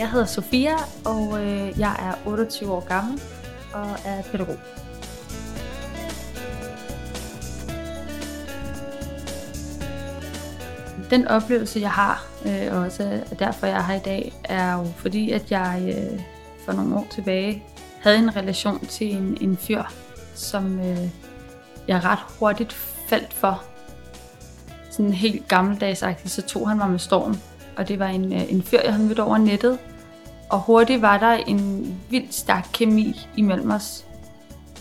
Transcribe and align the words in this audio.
Jeg 0.00 0.10
hedder 0.10 0.26
Sofia, 0.26 0.74
og 1.04 1.44
øh, 1.44 1.78
jeg 1.78 1.96
er 1.98 2.28
28 2.28 2.72
år 2.72 2.80
gammel 2.88 3.20
og 3.72 3.90
er 4.04 4.22
pædagog. 4.22 4.56
Den 11.10 11.28
oplevelse, 11.28 11.80
jeg 11.80 11.90
har, 11.90 12.26
øh, 12.46 12.76
og 12.76 12.78
også 12.78 13.20
derfor 13.38 13.66
jeg 13.66 13.76
er 13.76 13.82
her 13.82 13.94
i 13.94 14.02
dag, 14.04 14.32
er 14.44 14.72
jo 14.72 14.84
fordi, 14.96 15.30
at 15.30 15.50
jeg 15.50 15.94
øh, 15.96 16.20
for 16.64 16.72
nogle 16.72 16.96
år 16.96 17.06
tilbage 17.10 17.62
havde 18.02 18.18
en 18.18 18.36
relation 18.36 18.86
til 18.86 19.16
en, 19.16 19.38
en 19.40 19.56
fyr, 19.56 19.82
som 20.34 20.80
øh, 20.80 21.08
jeg 21.88 22.04
ret 22.04 22.18
hurtigt 22.38 22.72
faldt 23.08 23.32
for. 23.32 23.62
Sådan 24.90 25.12
helt 25.12 25.48
gammeldagsagtigt, 25.48 26.30
så 26.30 26.42
tog 26.42 26.68
han 26.68 26.78
mig 26.78 26.90
med 26.90 26.98
storm. 26.98 27.36
Og 27.76 27.88
det 27.88 27.98
var 27.98 28.06
en, 28.06 28.32
øh, 28.32 28.52
en 28.52 28.62
fyr, 28.62 28.78
jeg 28.84 28.92
havde 28.92 29.06
mødt 29.06 29.18
over 29.18 29.38
nettet. 29.38 29.78
Og 30.50 30.60
hurtigt 30.60 31.02
var 31.02 31.18
der 31.18 31.32
en 31.32 31.86
vildt 32.10 32.34
stærk 32.34 32.68
kemi 32.72 33.26
imellem 33.36 33.70
os. 33.70 34.04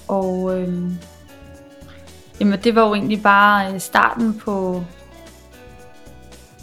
Og 0.07 0.59
øh, 0.59 0.91
jamen, 2.39 2.59
det 2.63 2.75
var 2.75 2.87
jo 2.87 2.93
egentlig 2.93 3.23
bare 3.23 3.73
øh, 3.73 3.79
starten 3.79 4.39
på, 4.39 4.83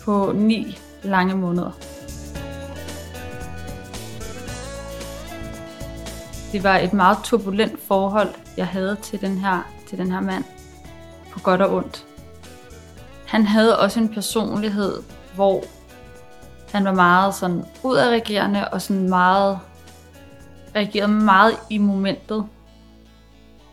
på 0.04 0.32
ni 0.34 0.78
lange 1.02 1.36
måneder. 1.36 1.70
Det 6.52 6.64
var 6.64 6.76
et 6.76 6.92
meget 6.92 7.18
turbulent 7.24 7.80
forhold, 7.80 8.28
jeg 8.56 8.66
havde 8.66 8.96
til 9.02 9.20
den 9.20 9.38
her, 9.38 9.72
til 9.88 9.98
den 9.98 10.12
her 10.12 10.20
mand. 10.20 10.44
På 11.32 11.40
godt 11.40 11.62
og 11.62 11.74
ondt. 11.74 12.06
Han 13.26 13.46
havde 13.46 13.78
også 13.78 14.00
en 14.00 14.08
personlighed, 14.08 15.02
hvor 15.34 15.64
han 16.72 16.84
var 16.84 16.94
meget 16.94 17.34
sådan 17.34 17.64
udadreagerende 17.84 18.68
og 18.68 18.82
sådan 18.82 19.08
meget 19.08 19.58
reagerede 20.76 21.12
meget 21.12 21.52
i 21.70 21.78
momentet. 21.78 22.46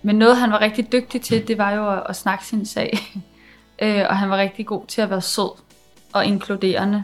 Men 0.02 0.16
noget 0.16 0.38
han 0.38 0.52
var 0.52 0.62
rigtig 0.62 0.92
dygtig 0.92 1.22
til, 1.22 1.48
det 1.48 1.58
var 1.58 1.72
jo 1.72 1.90
at, 1.90 2.04
at 2.10 2.16
snakke 2.16 2.46
sin 2.46 2.66
sag. 2.66 2.98
øh, 3.84 4.06
og 4.10 4.18
han 4.18 4.30
var 4.30 4.38
rigtig 4.38 4.66
god 4.66 4.86
til 4.86 5.02
at 5.02 5.10
være 5.10 5.22
sød 5.22 5.60
og 6.14 6.26
inkluderende. 6.26 7.04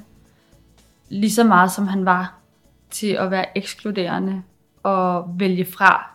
Lige 1.10 1.32
så 1.32 1.44
meget 1.44 1.72
som 1.72 1.88
han 1.88 2.06
var 2.06 2.34
til 2.90 3.08
at 3.08 3.32
være 3.32 3.58
ekskluderende 3.58 4.44
og 4.84 5.26
vælge 5.40 5.66
fra 5.66 6.10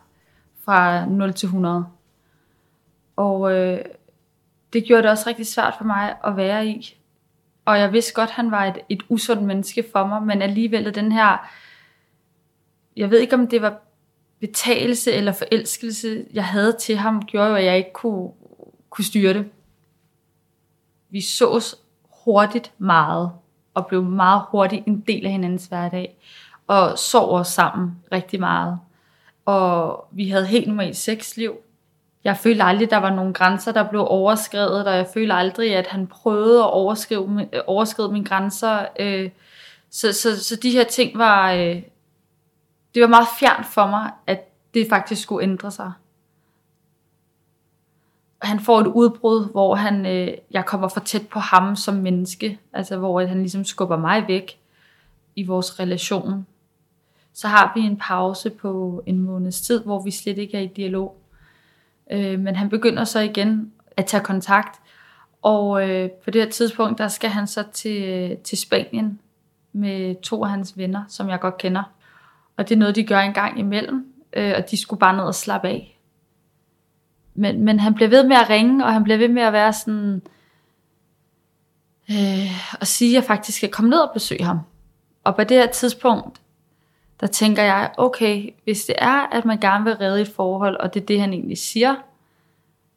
fra 0.65 1.07
0 1.07 1.33
til 1.33 1.47
100. 1.47 1.87
Og 3.17 3.53
øh, 3.53 3.79
det 4.73 4.85
gjorde 4.85 5.03
det 5.03 5.11
også 5.11 5.29
rigtig 5.29 5.47
svært 5.47 5.75
for 5.79 5.85
mig 5.85 6.17
at 6.25 6.37
være 6.37 6.67
i. 6.67 6.99
Og 7.65 7.79
jeg 7.79 7.93
vidste 7.93 8.15
godt, 8.15 8.31
at 8.31 8.35
han 8.35 8.51
var 8.51 8.65
et, 8.65 8.79
et 8.89 9.03
usundt 9.09 9.43
menneske 9.43 9.85
for 9.93 10.07
mig, 10.07 10.23
men 10.23 10.43
alligevel 10.43 10.95
den 10.95 11.13
her, 11.13 11.51
jeg 12.97 13.11
ved 13.11 13.19
ikke 13.19 13.35
om 13.35 13.49
det 13.49 13.63
var 13.63 13.81
betalelse 14.41 15.13
eller 15.13 15.33
forelskelse, 15.33 16.25
jeg 16.33 16.45
havde 16.45 16.77
til 16.81 16.97
ham, 16.97 17.23
gjorde 17.23 17.49
jo, 17.49 17.55
at 17.55 17.65
jeg 17.65 17.77
ikke 17.77 17.93
kunne, 17.93 18.31
kunne 18.91 19.05
styre 19.05 19.35
det. 19.35 19.51
Vi 21.11 21.21
sås 21.21 21.77
hurtigt 22.25 22.73
meget, 22.79 23.33
og 23.75 23.87
blev 23.87 24.03
meget 24.03 24.43
hurtigt 24.49 24.87
en 24.87 25.01
del 25.01 25.27
af 25.27 25.33
hinandens 25.33 25.67
hverdag, 25.67 26.19
og 26.67 26.99
sov 26.99 27.39
os 27.39 27.49
sammen 27.49 27.97
rigtig 28.13 28.41
meget. 28.41 28.79
Og 29.45 30.07
vi 30.11 30.29
havde 30.29 30.47
helt 30.47 30.67
normalt 30.67 30.97
sexliv, 30.97 31.57
jeg 32.25 32.37
følte 32.37 32.63
aldrig, 32.63 32.91
der 32.91 32.97
var 32.97 33.11
nogle 33.11 33.35
grænser, 33.35 33.73
der 33.73 33.89
blev 33.89 34.07
overskrevet, 34.09 34.87
og 34.87 34.97
jeg 34.97 35.07
følte 35.15 35.35
aldrig, 35.35 35.77
at 35.77 35.87
han 35.87 36.07
prøvede 36.07 36.59
at 36.59 36.71
overskrive, 36.71 37.49
overskride 37.67 38.13
mine 38.13 38.25
grænser. 38.25 38.87
Øh, 39.01 39.31
så, 39.91 40.13
så, 40.13 40.45
så 40.45 40.57
de 40.57 40.71
her 40.71 40.85
ting 40.85 41.19
var, 41.19 41.53
øh, 41.53 41.83
det 42.95 43.03
var 43.03 43.07
meget 43.07 43.27
fjernt 43.41 43.67
for 43.67 43.87
mig, 43.87 44.11
at 44.27 44.49
det 44.75 44.87
faktisk 44.89 45.23
skulle 45.23 45.43
ændre 45.43 45.71
sig. 45.71 45.93
Han 48.43 48.61
får 48.61 48.81
et 48.81 48.87
udbrud, 48.87 49.51
hvor 49.51 49.75
han, 49.75 50.07
øh, 50.07 50.35
jeg 50.51 50.67
kommer 50.67 50.89
for 50.89 51.01
tæt 51.01 51.29
på 51.29 51.39
ham 51.39 51.77
som 51.77 51.95
menneske, 51.95 52.59
altså 52.73 52.97
hvor 52.97 53.27
han 53.27 53.39
ligesom 53.39 53.65
skubber 53.65 53.97
mig 53.97 54.25
væk 54.29 54.59
i 55.37 55.47
vores 55.47 55.81
relation. 55.81 56.47
Så 57.33 57.49
har 57.49 57.73
vi 57.77 57.81
en 57.81 57.97
pause 57.97 58.51
på 58.51 59.03
en 59.07 59.19
måneds 59.19 59.61
tid, 59.61 59.85
hvor 59.85 60.03
vi 60.03 60.11
slet 60.11 60.39
ikke 60.39 60.57
er 60.57 60.63
i 60.63 60.67
dialog. 60.67 61.17
Øh, 62.13 62.41
men 62.41 62.57
han 62.57 62.69
begynder 62.69 63.05
så 63.05 63.21
igen 63.21 63.73
at 63.97 64.07
tage 64.07 64.25
kontakt, 64.25 64.81
og 65.43 65.91
øh, 65.91 66.11
på 66.11 66.31
det 66.31 66.43
her 66.43 66.51
tidspunkt, 66.51 66.99
der 66.99 67.09
skal 67.09 67.31
han 67.31 67.47
så 67.47 67.65
til, 67.73 68.03
øh, 68.03 68.39
til 68.39 68.59
Spanien 68.59 69.21
med 69.73 70.23
to 70.23 70.45
af 70.45 70.51
hans 70.51 70.79
venner, 70.79 71.05
som 71.09 71.29
jeg 71.29 71.41
godt 71.41 71.59
kender. 71.59 71.83
Og 72.57 72.69
det 72.69 72.75
er 72.75 72.79
noget, 72.79 72.97
de 72.97 73.05
gør 73.05 73.19
en 73.19 73.35
gang 73.35 73.59
imellem, 73.59 74.07
øh, 74.33 74.55
og 74.57 74.71
de 74.71 74.77
skulle 74.77 75.01
bare 75.01 75.17
ned 75.17 75.25
og 75.25 75.35
slappe 75.35 75.69
af. 75.69 75.99
Men, 77.35 77.65
men 77.65 77.81
han 77.81 77.95
bliver 77.95 78.09
ved 78.09 78.25
med 78.29 78.37
at 78.37 78.51
ringe, 78.51 78.85
og 78.85 78.93
han 78.93 79.05
bliver 79.05 79.19
ved 79.19 79.29
med 79.29 79.43
at 79.43 79.53
være 79.53 79.73
sådan, 79.73 80.23
øh, 82.11 82.77
og 82.81 82.87
sige, 82.87 83.11
at 83.11 83.15
jeg 83.15 83.25
faktisk 83.25 83.59
skal 83.59 83.71
komme 83.71 83.91
ned 83.91 83.99
og 83.99 84.11
besøge 84.15 84.45
ham. 84.45 84.59
Og 85.25 85.37
på 85.37 85.45
det 85.45 85.57
her 85.57 85.67
tidspunkt, 85.67 86.41
der 87.21 87.27
tænker 87.27 87.63
jeg, 87.63 87.91
okay, 87.99 88.49
hvis 88.65 88.85
det 88.85 88.95
er, 88.99 89.37
at 89.37 89.45
man 89.45 89.61
gerne 89.61 89.85
vil 89.85 89.95
redde 89.95 90.21
et 90.21 90.33
forhold, 90.37 90.77
og 90.77 90.95
det 90.95 91.03
er 91.03 91.07
det, 91.07 91.21
han 91.21 91.33
egentlig 91.33 91.59
siger, 91.59 91.95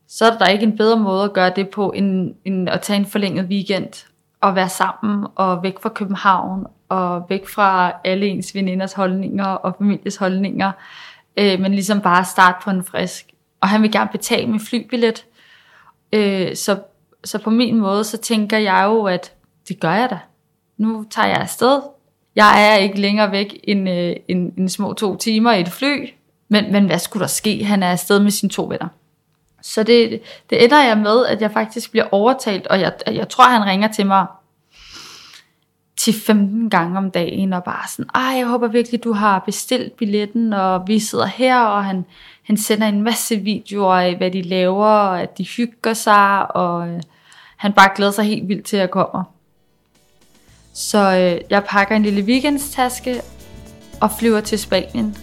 så 0.07 0.25
er 0.25 0.37
der 0.37 0.47
ikke 0.47 0.63
en 0.63 0.77
bedre 0.77 0.99
måde 0.99 1.23
at 1.23 1.33
gøre 1.33 1.51
det 1.55 1.69
på, 1.69 1.91
end, 1.91 2.35
end 2.45 2.69
at 2.69 2.81
tage 2.81 2.99
en 2.99 3.05
forlænget 3.05 3.45
weekend, 3.45 4.07
og 4.41 4.55
være 4.55 4.69
sammen, 4.69 5.27
og 5.35 5.63
væk 5.63 5.79
fra 5.79 5.89
København, 5.89 6.65
og 6.89 7.25
væk 7.29 7.47
fra 7.47 7.91
alle 8.03 8.27
ens 8.27 8.55
veninders 8.55 8.93
holdninger, 8.93 9.45
og 9.45 9.75
families 9.77 10.15
holdninger, 10.15 10.71
øh, 11.37 11.59
men 11.59 11.71
ligesom 11.71 12.01
bare 12.01 12.25
starte 12.25 12.57
på 12.63 12.69
en 12.69 12.83
frisk. 12.83 13.25
Og 13.61 13.69
han 13.69 13.81
vil 13.81 13.91
gerne 13.91 14.09
betale 14.11 14.47
min 14.47 14.59
flybillet, 14.59 15.25
øh, 16.13 16.55
så, 16.55 16.79
så 17.23 17.39
på 17.39 17.49
min 17.49 17.77
måde, 17.77 18.03
så 18.03 18.17
tænker 18.17 18.57
jeg 18.57 18.83
jo, 18.85 19.03
at 19.03 19.33
det 19.67 19.79
gør 19.79 19.93
jeg 19.93 20.09
da. 20.09 20.19
Nu 20.77 21.05
tager 21.09 21.27
jeg 21.27 21.37
afsted, 21.37 21.81
jeg 22.37 22.71
er 22.71 22.75
ikke 22.75 23.01
længere 23.01 23.31
væk 23.31 23.59
end, 23.63 23.89
øh, 23.89 24.15
end, 24.27 24.51
end 24.57 24.69
små 24.69 24.93
to 24.93 25.15
timer 25.15 25.53
i 25.53 25.61
et 25.61 25.69
fly, 25.69 26.09
men, 26.49 26.71
men 26.71 26.85
hvad 26.85 26.99
skulle 26.99 27.21
der 27.21 27.27
ske? 27.27 27.63
Han 27.63 27.83
er 27.83 27.91
afsted 27.91 28.19
med 28.19 28.31
sine 28.31 28.49
to 28.49 28.63
venner. 28.63 28.87
Så 29.61 29.83
det, 29.83 30.21
det 30.49 30.63
ender 30.63 30.83
jeg 30.83 30.97
med, 30.97 31.25
at 31.25 31.41
jeg 31.41 31.51
faktisk 31.51 31.91
bliver 31.91 32.05
overtalt, 32.11 32.67
og 32.67 32.79
jeg, 32.79 32.93
jeg 33.07 33.29
tror, 33.29 33.43
han 33.43 33.65
ringer 33.65 33.87
til 33.87 34.05
mig 34.05 34.25
til 35.97 36.13
15 36.13 36.69
gange 36.69 36.97
om 36.97 37.11
dagen, 37.11 37.53
og 37.53 37.63
bare 37.63 37.87
sådan, 37.87 38.09
ej, 38.15 38.37
jeg 38.37 38.47
håber 38.47 38.67
virkelig, 38.67 39.03
du 39.03 39.13
har 39.13 39.39
bestilt 39.39 39.97
billetten, 39.97 40.53
og 40.53 40.87
vi 40.87 40.99
sidder 40.99 41.25
her, 41.25 41.59
og 41.59 41.85
han, 41.85 42.05
han 42.43 42.57
sender 42.57 42.87
en 42.87 43.01
masse 43.01 43.35
videoer 43.35 43.95
af, 43.95 44.15
hvad 44.15 44.31
de 44.31 44.41
laver, 44.41 44.85
og 44.85 45.21
at 45.21 45.37
de 45.37 45.47
hygger 45.47 45.93
sig, 45.93 46.55
og 46.55 46.87
øh, 46.87 47.01
han 47.57 47.73
bare 47.73 47.89
glæder 47.95 48.11
sig 48.11 48.25
helt 48.25 48.47
vildt 48.47 48.65
til 48.65 48.77
at 48.77 48.91
kommer. 48.91 49.36
Så 50.77 50.97
øh, 50.97 51.41
jeg 51.49 51.63
pakker 51.63 51.95
en 51.95 52.03
lille 52.03 52.21
weekendstaske 52.21 53.21
og 54.01 54.11
flyver 54.19 54.41
til 54.41 54.59
Spanien. 54.59 55.17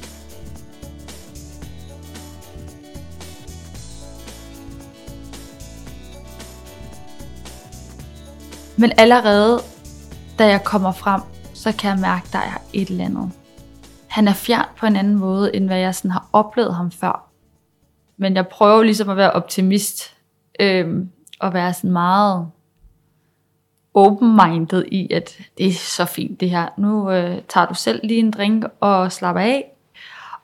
Men 8.77 8.93
allerede 8.99 9.61
da 10.39 10.47
jeg 10.47 10.65
kommer 10.65 10.93
frem, 10.93 11.21
så 11.55 11.73
kan 11.73 11.91
jeg 11.91 11.99
mærke, 11.99 12.25
at 12.27 12.33
der 12.33 12.39
er 12.39 12.63
et 12.73 12.89
eller 12.89 13.05
andet. 13.05 13.31
Han 14.07 14.29
er 14.29 14.35
fjern 14.35 14.67
på 14.79 14.87
en 14.87 14.97
anden 14.97 15.15
måde, 15.15 15.57
end 15.57 15.67
hvad 15.67 15.79
jeg 15.79 15.95
sådan 15.95 16.11
har 16.11 16.29
oplevet 16.33 16.75
ham 16.75 16.91
før. 16.91 17.31
Men 18.17 18.37
jeg 18.37 18.49
prøver 18.49 18.83
ligesom 18.83 19.09
at 19.09 19.17
være 19.17 19.33
optimist, 19.33 20.17
øh, 20.61 21.07
og 21.41 21.55
være 21.55 21.75
sådan 21.75 21.93
meget 21.93 22.51
open-minded 23.95 24.85
i, 24.93 25.13
at 25.13 25.39
det 25.59 25.67
er 25.67 25.73
så 25.73 26.05
fint 26.05 26.41
det 26.41 26.51
her. 26.51 26.69
Nu 26.77 27.11
øh, 27.11 27.43
tager 27.49 27.67
du 27.67 27.75
selv 27.75 28.01
lige 28.05 28.21
en 28.21 28.31
drink 28.31 28.65
og 28.81 29.13
slapper 29.13 29.43
af, 29.43 29.71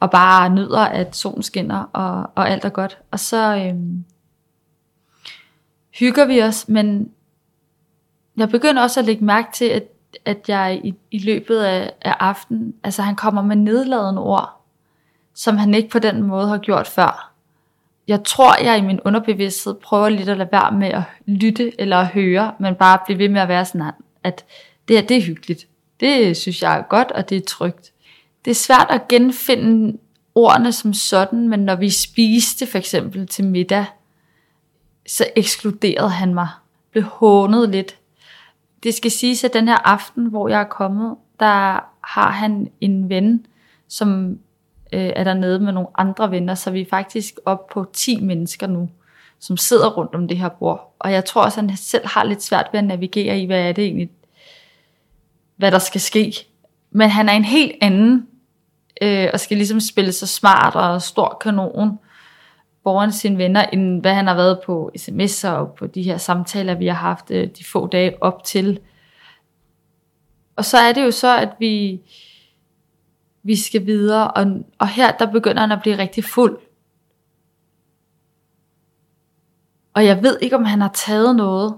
og 0.00 0.10
bare 0.10 0.50
nyder, 0.50 0.80
at 0.80 1.16
solen 1.16 1.42
skinner, 1.42 1.84
og, 1.92 2.30
og 2.34 2.50
alt 2.50 2.64
er 2.64 2.68
godt. 2.68 2.98
Og 3.10 3.20
så 3.20 3.56
øh, 3.56 3.74
hygger 5.98 6.26
vi 6.26 6.42
os, 6.42 6.68
men 6.68 7.10
jeg 8.36 8.48
begynder 8.48 8.82
også 8.82 9.00
at 9.00 9.06
lægge 9.06 9.24
mærke 9.24 9.48
til, 9.52 9.64
at, 9.64 9.84
at 10.24 10.48
jeg 10.48 10.80
i, 10.84 10.94
i 11.10 11.18
løbet 11.18 11.58
af, 11.58 11.92
af 12.02 12.16
aftenen, 12.20 12.74
altså 12.84 13.02
han 13.02 13.16
kommer 13.16 13.42
med 13.42 13.56
nedladende 13.56 14.22
ord, 14.22 14.64
som 15.34 15.56
han 15.56 15.74
ikke 15.74 15.88
på 15.88 15.98
den 15.98 16.22
måde 16.22 16.48
har 16.48 16.58
gjort 16.58 16.86
før 16.86 17.29
jeg 18.10 18.24
tror, 18.24 18.62
jeg 18.62 18.78
i 18.78 18.80
min 18.80 19.00
underbevidsthed 19.00 19.74
prøver 19.74 20.08
lidt 20.08 20.28
at 20.28 20.38
lade 20.38 20.48
være 20.52 20.72
med 20.72 20.88
at 20.88 21.02
lytte 21.26 21.80
eller 21.80 21.96
at 21.96 22.06
høre, 22.06 22.54
men 22.60 22.74
bare 22.74 22.98
blive 23.06 23.18
ved 23.18 23.28
med 23.28 23.40
at 23.40 23.48
være 23.48 23.64
sådan, 23.64 23.90
at 24.24 24.44
det 24.88 24.96
her, 24.96 25.06
det 25.06 25.16
er 25.16 25.22
hyggeligt. 25.22 25.66
Det 26.00 26.36
synes 26.36 26.62
jeg 26.62 26.78
er 26.78 26.82
godt, 26.82 27.12
og 27.12 27.28
det 27.30 27.36
er 27.36 27.46
trygt. 27.46 27.92
Det 28.44 28.50
er 28.50 28.54
svært 28.54 28.86
at 28.90 29.08
genfinde 29.08 29.98
ordene 30.34 30.72
som 30.72 30.92
sådan, 30.92 31.48
men 31.48 31.60
når 31.60 31.74
vi 31.74 31.90
spiste 31.90 32.66
for 32.66 32.78
eksempel 32.78 33.26
til 33.26 33.44
middag, 33.44 33.84
så 35.06 35.26
ekskluderede 35.36 36.10
han 36.10 36.34
mig. 36.34 36.48
Blev 36.90 37.04
hånet 37.04 37.68
lidt. 37.68 37.96
Det 38.82 38.94
skal 38.94 39.10
siges, 39.10 39.44
at 39.44 39.52
den 39.52 39.68
her 39.68 39.88
aften, 39.88 40.26
hvor 40.26 40.48
jeg 40.48 40.60
er 40.60 40.64
kommet, 40.64 41.16
der 41.40 41.84
har 42.00 42.30
han 42.30 42.70
en 42.80 43.08
ven, 43.08 43.46
som 43.88 44.38
øh, 44.92 45.12
er 45.16 45.24
dernede 45.24 45.60
med 45.60 45.72
nogle 45.72 45.88
andre 45.98 46.30
venner, 46.30 46.54
så 46.54 46.70
vi 46.70 46.80
er 46.80 46.86
faktisk 46.90 47.34
op 47.44 47.66
på 47.66 47.86
10 47.92 48.20
mennesker 48.20 48.66
nu, 48.66 48.90
som 49.38 49.56
sidder 49.56 49.90
rundt 49.90 50.14
om 50.14 50.28
det 50.28 50.38
her 50.38 50.48
bord. 50.48 50.94
Og 50.98 51.12
jeg 51.12 51.24
tror 51.24 51.42
også, 51.44 51.60
at 51.60 51.66
han 51.66 51.76
selv 51.76 52.06
har 52.06 52.24
lidt 52.24 52.42
svært 52.42 52.66
ved 52.72 52.78
at 52.78 52.84
navigere 52.84 53.38
i, 53.38 53.46
hvad 53.46 53.68
er 53.68 53.72
det 53.72 53.84
egentlig, 53.84 54.10
hvad 55.56 55.70
der 55.70 55.78
skal 55.78 56.00
ske. 56.00 56.34
Men 56.90 57.10
han 57.10 57.28
er 57.28 57.32
en 57.32 57.44
helt 57.44 57.72
anden, 57.80 58.26
øh, 59.02 59.28
og 59.32 59.40
skal 59.40 59.56
ligesom 59.56 59.80
spille 59.80 60.12
så 60.12 60.26
smart 60.26 60.74
og 60.74 61.02
stor 61.02 61.38
kanon 61.40 61.98
foran 62.82 63.12
sine 63.12 63.38
venner, 63.38 63.62
end 63.62 64.00
hvad 64.00 64.14
han 64.14 64.26
har 64.26 64.34
været 64.34 64.60
på 64.66 64.90
sms'er 64.98 65.48
og 65.48 65.74
på 65.78 65.86
de 65.86 66.02
her 66.02 66.16
samtaler, 66.16 66.74
vi 66.74 66.86
har 66.86 66.94
haft 66.94 67.30
øh, 67.30 67.48
de 67.58 67.64
få 67.64 67.86
dage 67.86 68.22
op 68.22 68.44
til. 68.44 68.80
Og 70.56 70.64
så 70.64 70.78
er 70.78 70.92
det 70.92 71.04
jo 71.04 71.10
så, 71.10 71.38
at 71.38 71.48
vi, 71.58 72.00
vi 73.42 73.56
skal 73.56 73.86
videre, 73.86 74.30
og, 74.30 74.46
og 74.78 74.88
her 74.88 75.12
der 75.12 75.26
begynder 75.32 75.60
han 75.60 75.72
at 75.72 75.82
blive 75.82 75.98
rigtig 75.98 76.24
fuld. 76.24 76.58
Og 79.94 80.04
jeg 80.04 80.22
ved 80.22 80.38
ikke, 80.40 80.56
om 80.56 80.64
han 80.64 80.80
har 80.80 80.90
taget 80.94 81.36
noget, 81.36 81.76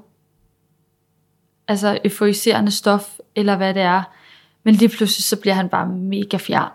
altså 1.69 1.99
euforiserende 2.05 2.70
stof, 2.70 3.19
eller 3.35 3.56
hvad 3.56 3.75
det 3.75 3.82
er, 3.82 4.03
men 4.62 4.75
lige 4.75 4.88
pludselig 4.88 5.25
så 5.25 5.41
bliver 5.41 5.55
han 5.55 5.69
bare 5.69 5.87
mega 5.87 6.37
fjern. 6.37 6.70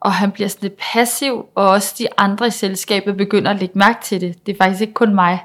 Og 0.00 0.12
han 0.12 0.32
bliver 0.32 0.48
sådan 0.48 0.68
lidt 0.68 0.80
passiv, 0.92 1.46
og 1.54 1.68
også 1.68 1.94
de 1.98 2.08
andre 2.16 2.46
i 2.46 2.50
selskabet 2.50 3.16
begynder 3.16 3.50
at 3.50 3.60
lægge 3.60 3.78
mærke 3.78 3.98
til 4.02 4.20
det. 4.20 4.46
Det 4.46 4.52
er 4.52 4.56
faktisk 4.56 4.80
ikke 4.80 4.94
kun 4.94 5.14
mig. 5.14 5.44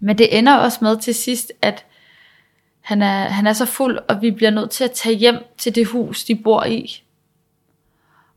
Men 0.00 0.18
det 0.18 0.38
ender 0.38 0.56
også 0.56 0.78
med 0.82 0.96
til 0.96 1.14
sidst, 1.14 1.52
at 1.62 1.84
han 2.88 3.02
er, 3.02 3.28
han 3.28 3.46
er 3.46 3.52
så 3.52 3.66
fuld, 3.66 3.98
og 4.08 4.22
vi 4.22 4.30
bliver 4.30 4.50
nødt 4.50 4.70
til 4.70 4.84
at 4.84 4.92
tage 4.92 5.16
hjem 5.16 5.36
til 5.58 5.74
det 5.74 5.86
hus, 5.86 6.24
de 6.24 6.34
bor 6.34 6.64
i. 6.64 7.02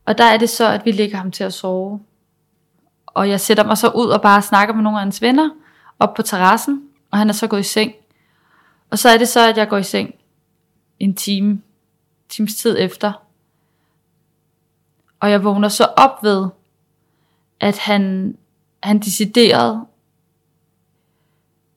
Og 0.04 0.18
der 0.18 0.24
er 0.24 0.36
det 0.36 0.50
så, 0.50 0.68
at 0.68 0.84
vi 0.84 0.92
lægger 0.92 1.16
ham 1.16 1.30
til 1.30 1.44
at 1.44 1.54
sove. 1.54 2.00
Og 3.06 3.28
jeg 3.28 3.40
sætter 3.40 3.64
mig 3.64 3.78
så 3.78 3.88
ud 3.88 4.06
og 4.06 4.22
bare 4.22 4.42
snakker 4.42 4.74
med 4.74 4.82
nogle 4.82 4.98
af 4.98 5.02
hans 5.02 5.22
venner 5.22 5.50
op 5.98 6.14
på 6.14 6.22
terrassen, 6.22 6.82
og 7.10 7.18
han 7.18 7.28
er 7.28 7.32
så 7.32 7.46
gået 7.46 7.60
i 7.60 7.62
seng. 7.62 7.92
Og 8.90 8.98
så 8.98 9.08
er 9.08 9.18
det 9.18 9.28
så, 9.28 9.48
at 9.48 9.56
jeg 9.56 9.68
går 9.68 9.76
i 9.76 9.82
seng 9.82 10.14
en 11.00 11.14
time, 11.14 11.62
times 12.28 12.54
tid 12.54 12.76
efter. 12.78 13.12
Og 15.20 15.30
jeg 15.30 15.44
vågner 15.44 15.68
så 15.68 15.84
op 15.96 16.22
ved, 16.22 16.48
at 17.60 17.78
han, 17.78 18.34
han 18.82 18.98
decideret 18.98 19.84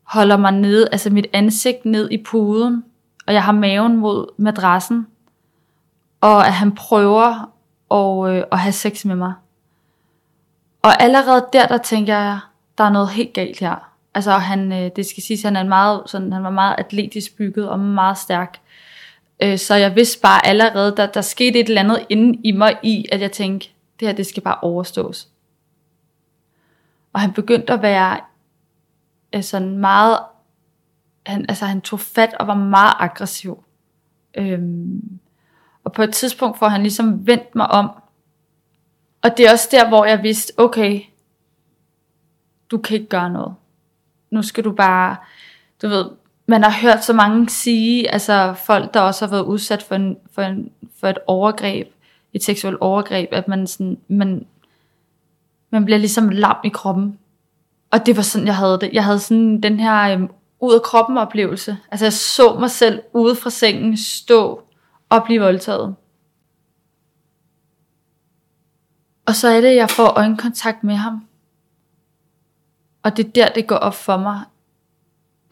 holder 0.06 0.38
mig 0.38 0.52
nede, 0.52 0.90
altså 0.92 1.10
mit 1.10 1.28
ansigt 1.34 1.86
ned 1.86 2.12
i 2.12 2.24
puden, 2.24 2.84
og 3.28 3.34
jeg 3.34 3.44
har 3.44 3.52
maven 3.52 3.98
mod 3.98 4.28
madrassen, 4.38 5.08
og 6.22 6.48
at 6.48 6.54
han 6.54 6.76
prøver 6.76 7.52
at, 7.92 8.36
øh, 8.36 8.44
at 8.52 8.60
have 8.60 8.72
sex 8.72 9.06
med 9.06 9.16
mig. 9.16 9.34
Og 10.82 11.02
allerede 11.02 11.46
der, 11.54 11.68
der 11.68 11.78
tænker 11.78 12.18
jeg, 12.18 12.40
der 12.78 12.84
er 12.84 12.90
noget 12.90 13.10
helt 13.10 13.34
galt 13.34 13.60
her. 13.60 13.92
Altså 14.14 14.32
han, 14.32 14.72
øh, 14.72 14.92
det 14.96 15.06
skal 15.06 15.24
siges, 15.24 15.42
han 15.42 15.56
er 15.56 15.64
meget, 15.64 16.02
sådan, 16.06 16.34
han 16.34 16.44
var 16.44 16.50
meget 16.50 16.76
atletisk 16.78 17.38
bygget 17.38 17.70
og 17.70 17.80
meget 17.80 18.18
stærk. 18.18 18.60
Øh, 19.40 19.58
så 19.58 19.76
jeg 19.76 19.96
vidste 19.96 20.22
bare 20.22 20.46
allerede, 20.48 20.94
der, 20.98 21.06
der 21.06 21.22
skete 21.22 21.60
et 21.60 21.68
eller 21.68 21.82
andet 21.82 22.06
inde 22.10 22.40
i 22.44 22.52
mig 22.52 22.78
i, 22.84 23.06
at 23.12 23.22
jeg 23.22 23.32
tænkte, 23.32 23.70
det 24.00 24.08
her, 24.08 24.16
det 24.16 24.26
skal 24.26 24.44
bare 24.44 24.58
overstås. 24.62 25.28
Og 27.14 27.22
han 27.22 27.34
begyndte 27.34 27.74
at 27.74 27.82
være 27.82 28.20
Øh, 29.36 29.44
sådan 29.44 29.78
meget, 29.78 30.20
han, 31.26 31.46
altså 31.50 31.66
han 31.66 31.82
tog 31.82 32.00
fat 32.00 32.34
og 32.34 32.48
var 32.48 32.56
meget 32.56 32.94
aggressiv. 33.00 33.64
Øhm, 34.38 35.20
og 35.84 35.92
på 35.92 36.02
et 36.02 36.14
tidspunkt 36.14 36.60
får 36.60 36.68
han 36.68 36.82
ligesom 36.82 37.28
vendt 37.28 37.56
mig 37.56 37.68
om. 37.68 37.92
Og 39.22 39.38
det 39.38 39.48
er 39.48 39.52
også 39.52 39.68
der, 39.72 39.88
hvor 39.88 40.06
jeg 40.06 40.24
vidste, 40.24 40.54
okay, 40.58 41.02
du 42.72 42.78
kan 42.78 42.96
ikke 42.98 43.10
gøre 43.10 43.30
noget. 43.30 43.56
Nu 44.30 44.42
skal 44.42 44.64
du 44.64 44.72
bare, 44.72 45.16
du 45.82 45.88
ved, 45.88 46.06
man 46.48 46.64
har 46.64 46.82
hørt 46.82 47.04
så 47.04 47.14
mange 47.14 47.50
sige, 47.50 48.12
altså 48.12 48.54
folk, 48.54 48.94
der 48.94 49.00
også 49.00 49.26
har 49.26 49.32
været 49.32 49.46
udsat 49.46 49.84
for, 49.84 49.96
en, 49.96 50.18
for, 50.32 50.42
en, 50.42 50.72
for 51.00 51.08
et 51.08 51.18
overgreb, 51.28 51.92
et 52.34 52.44
seksuelt 52.44 52.78
overgreb, 52.82 53.30
at 53.32 53.48
man, 53.48 53.68
sådan, 53.68 53.98
man, 54.08 54.46
man 55.70 55.86
bliver 55.86 55.98
ligesom 55.98 56.30
lam 56.30 56.58
i 56.64 56.70
kroppen. 56.70 57.20
Og 57.96 58.06
det 58.06 58.16
var 58.18 58.22
sådan, 58.22 58.48
jeg 58.48 58.56
havde 58.56 58.80
det. 58.82 58.94
Jeg 58.94 59.04
havde 59.04 59.20
sådan 59.20 59.62
den 59.64 59.80
her 59.80 60.14
øhm, 60.14 60.30
ud 60.60 60.74
af 60.74 60.82
kroppen 60.82 61.18
oplevelse. 61.18 61.78
Altså 61.92 62.06
jeg 62.06 62.14
så 62.14 62.58
mig 62.60 62.72
selv 62.72 63.02
ude 63.14 63.36
fra 63.36 63.50
sengen 63.50 63.98
stå 63.98 64.64
og 65.10 65.24
blive 65.24 65.42
voldtaget. 65.42 65.96
Og 69.26 69.36
så 69.36 69.48
er 69.48 69.62
det, 69.62 69.68
at 69.68 69.76
jeg 69.76 69.90
får 69.90 70.08
øjenkontakt 70.08 70.84
med 70.84 70.96
ham. 70.96 71.28
Og 73.04 73.18
det 73.18 73.26
er 73.26 73.32
der, 73.32 73.50
det 73.50 73.68
går 73.68 73.76
op 73.76 73.96
for 73.96 74.18
mig. 74.18 74.42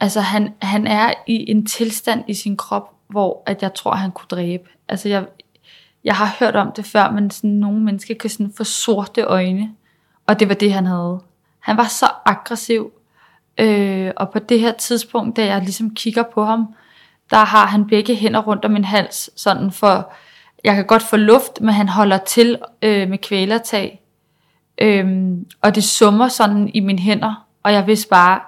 Altså 0.00 0.20
han, 0.20 0.54
han 0.62 0.86
er 0.86 1.12
i 1.26 1.50
en 1.50 1.66
tilstand 1.66 2.24
i 2.28 2.34
sin 2.34 2.56
krop, 2.56 2.94
hvor 3.08 3.42
at 3.46 3.62
jeg 3.62 3.74
tror, 3.74 3.94
han 3.94 4.12
kunne 4.12 4.28
dræbe. 4.30 4.68
Altså 4.88 5.08
jeg, 5.08 5.26
jeg 6.04 6.16
har 6.16 6.36
hørt 6.38 6.56
om 6.56 6.72
det 6.72 6.84
før, 6.84 7.10
men 7.10 7.30
sådan 7.30 7.50
nogle 7.50 7.80
mennesker 7.80 8.14
kan 8.14 8.30
sådan 8.30 8.52
få 8.56 8.64
sorte 8.64 9.22
øjne. 9.22 9.74
Og 10.26 10.40
det 10.40 10.48
var 10.48 10.54
det, 10.54 10.72
han 10.72 10.86
havde. 10.86 11.20
Han 11.64 11.76
var 11.76 11.86
så 11.86 12.06
aggressiv. 12.24 12.92
Øh, 13.58 14.12
og 14.16 14.30
på 14.30 14.38
det 14.38 14.60
her 14.60 14.72
tidspunkt, 14.72 15.36
da 15.36 15.46
jeg 15.46 15.60
ligesom 15.60 15.94
kigger 15.94 16.22
på 16.22 16.44
ham, 16.44 16.74
der 17.30 17.36
har 17.44 17.66
han 17.66 17.86
begge 17.86 18.14
hænder 18.14 18.42
rundt 18.42 18.64
om 18.64 18.70
min 18.70 18.84
hals, 18.84 19.40
sådan 19.40 19.72
for, 19.72 20.12
jeg 20.64 20.74
kan 20.74 20.86
godt 20.86 21.02
få 21.02 21.16
luft, 21.16 21.60
men 21.60 21.74
han 21.74 21.88
holder 21.88 22.18
til 22.18 22.58
øh, 22.82 23.08
med 23.08 23.18
kvælertag. 23.18 24.02
Øh, 24.78 25.32
og 25.62 25.74
det 25.74 25.84
summer 25.84 26.28
sådan 26.28 26.70
i 26.74 26.80
mine 26.80 26.98
hænder, 26.98 27.46
og 27.62 27.72
jeg 27.72 27.86
vidste 27.86 28.08
bare, 28.08 28.40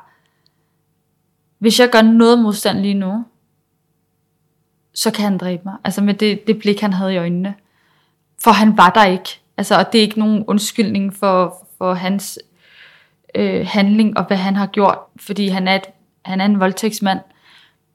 hvis 1.58 1.80
jeg 1.80 1.90
gør 1.90 2.02
noget 2.02 2.38
modstand 2.38 2.78
lige 2.78 2.94
nu, 2.94 3.24
så 4.94 5.10
kan 5.10 5.24
han 5.24 5.38
dræbe 5.38 5.62
mig. 5.64 5.74
Altså 5.84 6.02
med 6.02 6.14
det, 6.14 6.46
det 6.46 6.58
blik, 6.58 6.80
han 6.80 6.92
havde 6.92 7.14
i 7.14 7.18
øjnene. 7.18 7.54
For 8.44 8.50
han 8.50 8.76
var 8.76 8.90
der 8.90 9.04
ikke. 9.04 9.40
Altså, 9.56 9.78
og 9.78 9.92
det 9.92 9.98
er 9.98 10.02
ikke 10.02 10.18
nogen 10.18 10.44
undskyldning 10.46 11.14
for, 11.14 11.66
for 11.78 11.94
hans 11.94 12.38
øh, 13.37 13.66
handling 13.66 14.19
og 14.19 14.25
hvad 14.25 14.37
han 14.37 14.57
har 14.57 14.66
gjort, 14.66 14.99
fordi 15.21 15.49
han 15.49 15.69
er, 15.69 15.75
et, 15.75 15.87
han 16.25 16.40
er 16.40 16.45
en 16.45 16.61
voldtægtsmand. 16.61 17.21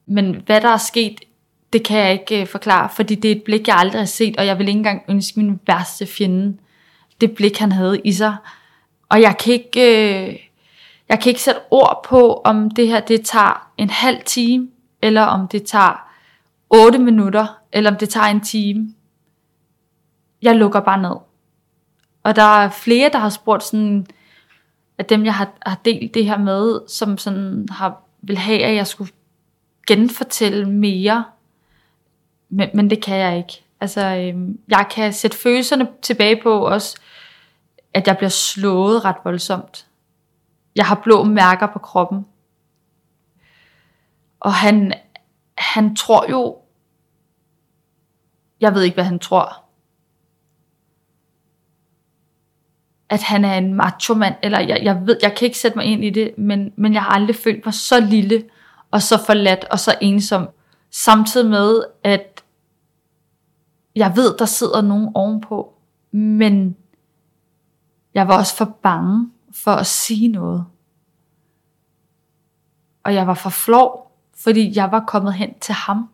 Men 0.06 0.42
hvad 0.46 0.62
der 0.62 0.70
er 0.70 0.78
sket, 0.78 1.20
det 1.74 1.84
kan 1.84 2.00
jeg 2.00 2.12
ikke 2.12 2.42
øh, 2.42 2.48
forklare, 2.48 2.90
fordi 2.96 3.16
det 3.16 3.32
er 3.32 3.36
et 3.36 3.44
blik, 3.44 3.68
jeg 3.68 3.76
aldrig 3.78 4.02
har 4.02 4.06
set, 4.06 4.38
og 4.38 4.46
jeg 4.46 4.60
vil 4.60 4.68
ikke 4.68 4.78
engang 4.78 5.02
ønske 5.10 5.40
min 5.40 5.60
værste 5.68 6.06
fjende 6.06 6.58
det 7.22 7.32
blik, 7.32 7.58
han 7.58 7.72
havde 7.72 8.02
i 8.04 8.12
sig. 8.12 8.36
Og 9.10 9.22
jeg 9.22 9.38
kan 9.38 9.54
ikke, 9.54 9.82
øh, 9.82 10.36
jeg 11.10 11.20
kan 11.20 11.30
ikke 11.30 11.42
sætte 11.42 11.62
ord 11.72 12.06
på, 12.10 12.42
om 12.44 12.72
det 12.72 12.88
her 12.88 13.00
det 13.00 13.26
tager 13.26 13.72
en 13.78 13.90
halv 13.90 14.18
time, 14.26 14.68
eller 15.02 15.22
om 15.22 15.48
det 15.48 15.64
tager 15.64 16.12
8 16.70 17.00
minutter, 17.00 17.48
eller 17.72 17.92
om 17.92 17.98
det 17.98 18.10
tager 18.10 18.28
en 18.28 18.42
time. 18.42 18.94
Jeg 20.42 20.56
lukker 20.56 20.80
bare 20.80 21.02
ned. 21.02 21.16
Og 22.24 22.36
der 22.36 22.64
er 22.64 22.70
flere, 22.70 23.10
der 23.14 23.20
har 23.20 23.30
spurgt 23.30 23.64
sådan, 23.64 24.08
at 25.01 25.10
dem 25.10 25.25
jeg 25.25 25.36
har, 25.36 25.51
har 25.65 25.79
delt 25.86 26.13
det 26.13 26.25
her 26.25 26.38
med, 26.38 26.81
som 26.88 27.17
sådan 27.17 27.67
har 27.72 28.01
vil 28.22 28.38
have, 28.38 28.63
at 28.63 28.75
jeg 28.75 28.88
skulle 28.88 29.12
genfortælle 29.88 30.70
mere. 30.70 31.25
Men, 32.50 32.70
men 32.74 32.89
det 32.89 33.03
kan 33.03 33.17
jeg 33.17 33.38
ikke. 33.38 33.63
Altså, 33.79 34.01
øhm, 34.01 34.60
jeg 34.67 34.88
kan 34.91 35.13
sætte 35.13 35.38
følelserne 35.38 35.88
tilbage 36.01 36.41
på 36.43 36.65
også, 36.65 36.98
at 37.93 38.08
jeg 38.08 38.17
bliver 38.17 38.29
slået 38.29 39.05
ret 39.05 39.15
voldsomt. 39.24 39.88
Jeg 40.75 40.86
har 40.86 41.01
blå 41.03 41.24
mærker 41.24 41.67
på 41.67 41.79
kroppen. 41.79 42.25
Og 44.39 44.53
han, 44.53 44.93
han 45.58 45.96
tror 45.96 46.29
jo, 46.29 46.58
jeg 48.62 48.74
ved 48.74 48.84
ikke, 48.84 48.96
hvad 48.96 49.03
han 49.03 49.20
tror, 49.20 49.63
at 53.12 53.24
han 53.24 53.46
er 53.46 53.58
en 53.58 53.74
macho 53.74 54.13
mand, 54.13 54.36
eller 54.44 54.60
jeg, 54.60 54.80
jeg 54.84 55.01
ved, 55.06 55.18
jeg 55.22 55.36
kan 55.36 55.46
ikke 55.46 55.58
sætte 55.58 55.77
mig 55.77 55.86
ind 55.86 56.03
i 56.03 56.10
det, 56.10 56.32
men, 56.38 56.74
men 56.75 56.94
jeg 56.94 57.03
har 57.03 57.10
aldrig 57.10 57.36
følt 57.36 57.65
mig 57.65 57.74
så 57.74 58.00
lille, 58.00 58.44
og 58.91 59.01
så 59.01 59.25
forladt, 59.25 59.65
og 59.72 59.80
så 59.80 59.96
ensom, 60.01 60.50
samtidig 60.91 61.50
med, 61.50 61.84
at 62.03 62.44
jeg 63.96 64.15
ved, 64.15 64.38
der 64.38 64.46
sidder 64.46 64.82
nogen 64.82 65.10
ovenpå, 65.15 65.74
men 66.12 66.75
jeg 68.13 68.27
var 68.27 68.38
også 68.38 68.56
for 68.56 68.77
bange 68.84 69.32
for 69.53 69.72
at 69.72 69.88
sige 69.88 70.27
noget. 70.27 70.65
Og 73.03 73.13
jeg 73.13 73.27
var 73.27 73.34
for 73.34 73.50
flov, 73.50 74.12
fordi 74.36 74.72
jeg 74.75 74.91
var 74.91 75.03
kommet 75.08 75.34
hen 75.34 75.60
til 75.60 75.74
ham. 75.74 76.10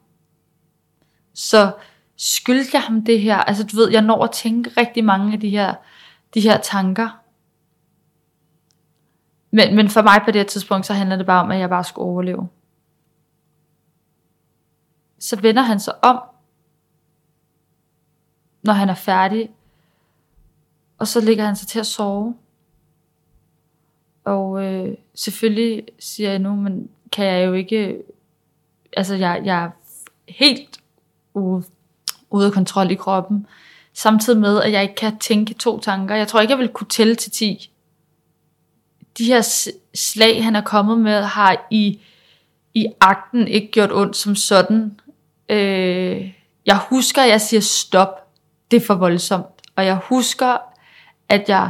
Så 1.34 1.72
skyldte 2.16 2.70
jeg 2.74 2.82
ham 2.82 3.06
det 3.06 3.22
her? 3.22 3.38
Altså 3.38 3.64
du 3.64 3.78
ved, 3.78 3.92
jeg 3.92 4.02
når 4.02 4.24
at 4.24 4.32
tænke 4.32 4.72
rigtig 4.78 5.06
mange 5.06 5.34
af 5.34 5.40
de 5.40 5.50
her 5.50 5.74
de 6.34 6.42
her 6.42 6.62
tanker. 6.62 7.10
Men, 9.52 9.76
men 9.76 9.90
for 9.90 10.02
mig 10.02 10.22
på 10.26 10.32
det 10.32 10.40
her 10.40 10.46
tidspunkt, 10.48 10.86
så 10.86 10.94
handler 10.94 11.16
det 11.16 11.26
bare 11.26 11.44
om, 11.44 11.52
at 11.52 11.60
jeg 11.60 11.70
bare 11.70 11.84
skulle 11.84 12.06
overleve. 12.06 12.50
Så 15.20 15.42
vender 15.42 15.62
han 15.62 15.80
sig 15.80 16.04
om, 16.04 16.22
når 18.64 18.74
han 18.74 18.90
er 18.90 18.94
færdig. 18.94 19.50
Og 20.98 21.08
så 21.08 21.22
ligger 21.22 21.46
han 21.46 21.56
sig 21.56 21.68
til 21.68 21.80
at 21.80 21.86
sove. 21.86 22.36
Og 24.24 24.64
øh, 24.64 24.98
selvfølgelig 25.16 25.88
siger 26.00 26.30
jeg 26.30 26.40
nu, 26.40 26.56
men 26.56 26.90
kan 27.12 27.26
jeg 27.26 27.48
jo 27.48 27.54
ikke, 27.54 28.04
altså 28.98 29.16
jeg, 29.16 29.42
jeg 29.46 29.64
er 29.64 29.70
helt 30.28 30.82
ude, 31.34 31.64
ude 32.30 32.46
af 32.46 32.54
kontrol 32.54 32.92
i 32.92 32.96
kroppen, 32.96 33.48
samtidig 33.98 34.40
med, 34.40 34.62
at 34.62 34.72
jeg 34.72 34.82
ikke 34.82 34.96
kan 34.96 35.18
tænke 35.18 35.54
to 35.54 35.80
tanker. 35.80 36.16
Jeg 36.16 36.28
tror 36.28 36.40
ikke, 36.40 36.52
jeg 36.52 36.60
vil 36.60 36.70
kunne 36.70 36.88
tælle 36.88 37.16
til 37.16 37.32
10. 37.32 37.72
De 39.18 39.26
her 39.26 39.70
slag, 39.96 40.44
han 40.44 40.56
er 40.56 40.62
kommet 40.62 40.98
med, 41.00 41.22
har 41.22 41.68
i, 41.72 42.02
i 42.74 42.88
akten 43.02 43.48
ikke 43.48 43.72
gjort 43.72 43.92
ondt 43.92 44.16
som 44.16 44.36
sådan. 44.36 45.00
Øh, 45.50 46.32
jeg 46.66 46.80
husker, 46.90 47.22
at 47.22 47.30
jeg 47.30 47.42
siger 47.42 47.62
stop. 47.62 48.34
Det 48.72 48.82
er 48.82 48.86
for 48.86 48.96
voldsomt. 48.96 49.62
Og 49.76 49.86
jeg 49.86 49.96
husker, 49.96 50.58
at 51.30 51.50
jeg 51.50 51.70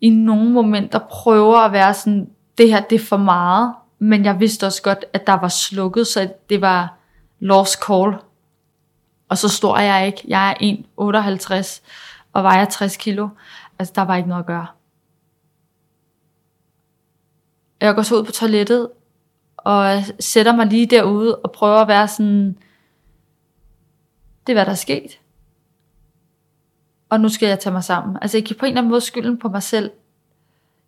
i 0.00 0.10
nogle 0.10 0.50
momenter 0.50 0.98
prøver 0.98 1.58
at 1.58 1.72
være 1.72 1.94
sådan, 1.94 2.28
det 2.58 2.68
her 2.68 2.80
det 2.80 3.00
er 3.00 3.04
for 3.04 3.16
meget, 3.16 3.74
men 3.98 4.24
jeg 4.24 4.40
vidste 4.40 4.66
også 4.66 4.82
godt, 4.82 5.04
at 5.12 5.26
der 5.26 5.32
var 5.40 5.48
slukket, 5.48 6.06
så 6.06 6.32
det 6.48 6.60
var 6.60 6.98
lost 7.40 7.84
call. 7.86 8.14
Og 9.32 9.38
så 9.38 9.48
stor 9.48 9.76
er 9.76 9.96
jeg 9.96 10.06
ikke. 10.06 10.22
Jeg 10.28 10.50
er 10.50 10.76
1,58 11.58 11.80
og 12.32 12.42
vejer 12.42 12.64
60 12.64 12.96
kilo. 12.96 13.28
Altså, 13.78 13.92
der 13.96 14.02
var 14.02 14.16
ikke 14.16 14.28
noget 14.28 14.42
at 14.42 14.46
gøre. 14.46 14.66
Jeg 17.80 17.94
går 17.94 18.02
så 18.02 18.14
ud 18.14 18.24
på 18.24 18.32
toilettet, 18.32 18.88
og 19.56 20.02
sætter 20.20 20.56
mig 20.56 20.66
lige 20.66 20.86
derude 20.86 21.36
og 21.36 21.52
prøver 21.52 21.78
at 21.78 21.88
være 21.88 22.08
sådan, 22.08 22.56
det 24.46 24.52
er 24.52 24.54
hvad 24.54 24.64
der 24.64 24.70
er 24.70 24.74
sket 24.74 25.18
og 27.12 27.20
nu 27.20 27.28
skal 27.28 27.48
jeg 27.48 27.60
tage 27.60 27.72
mig 27.72 27.84
sammen. 27.84 28.18
Altså 28.22 28.38
jeg 28.38 28.44
kan 28.44 28.56
på 28.56 28.66
en 28.66 28.70
eller 28.70 28.80
anden 28.80 28.90
måde 28.90 29.00
skylden 29.00 29.38
på 29.38 29.48
mig 29.48 29.62
selv, 29.62 29.90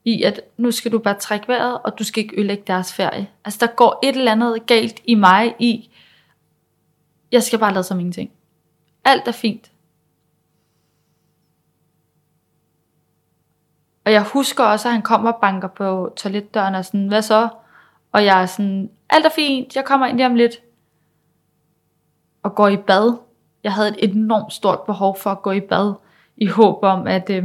i 0.05 0.23
at 0.23 0.41
nu 0.57 0.71
skal 0.71 0.93
du 0.93 0.99
bare 0.99 1.19
trække 1.19 1.49
vejret, 1.49 1.79
og 1.85 1.99
du 1.99 2.05
skal 2.05 2.23
ikke 2.23 2.37
ødelægge 2.37 2.65
deres 2.67 2.93
ferie. 2.93 3.29
Altså 3.45 3.67
der 3.67 3.67
går 3.67 3.99
et 4.03 4.17
eller 4.17 4.33
andet 4.33 4.67
galt 4.67 5.01
i 5.05 5.15
mig 5.15 5.55
i, 5.59 5.91
jeg 7.33 7.43
skal 7.43 7.59
bare 7.59 7.73
lade 7.73 7.85
som 7.85 8.01
ingenting. 8.01 8.31
Alt 9.05 9.29
er 9.29 9.33
fint. 9.33 9.71
Og 14.05 14.13
jeg 14.13 14.23
husker 14.23 14.65
også, 14.65 14.89
at 14.89 14.93
han 14.93 15.03
kommer 15.03 15.33
og 15.33 15.41
banker 15.41 15.69
på 15.69 16.13
toiletdøren 16.17 16.75
og 16.75 16.85
sådan, 16.85 17.09
hvad 17.09 17.23
så? 17.23 17.49
Og 18.13 18.25
jeg 18.25 18.43
er 18.43 18.47
sådan, 18.47 18.91
alt 19.11 19.27
er 19.27 19.31
fint, 19.31 19.77
jeg 19.77 19.85
kommer 19.85 20.07
ind 20.07 20.17
lige 20.17 20.27
om 20.27 20.35
lidt. 20.35 20.63
Og 22.43 22.55
går 22.55 22.69
i 22.69 22.77
bad. 22.77 23.19
Jeg 23.63 23.73
havde 23.73 24.01
et 24.03 24.15
enormt 24.15 24.53
stort 24.53 24.81
behov 24.87 25.19
for 25.19 25.31
at 25.31 25.43
gå 25.43 25.51
i 25.51 25.61
bad 25.61 25.95
i 26.37 26.47
håb 26.47 26.83
om, 26.83 27.07
at 27.07 27.31
øh, 27.31 27.45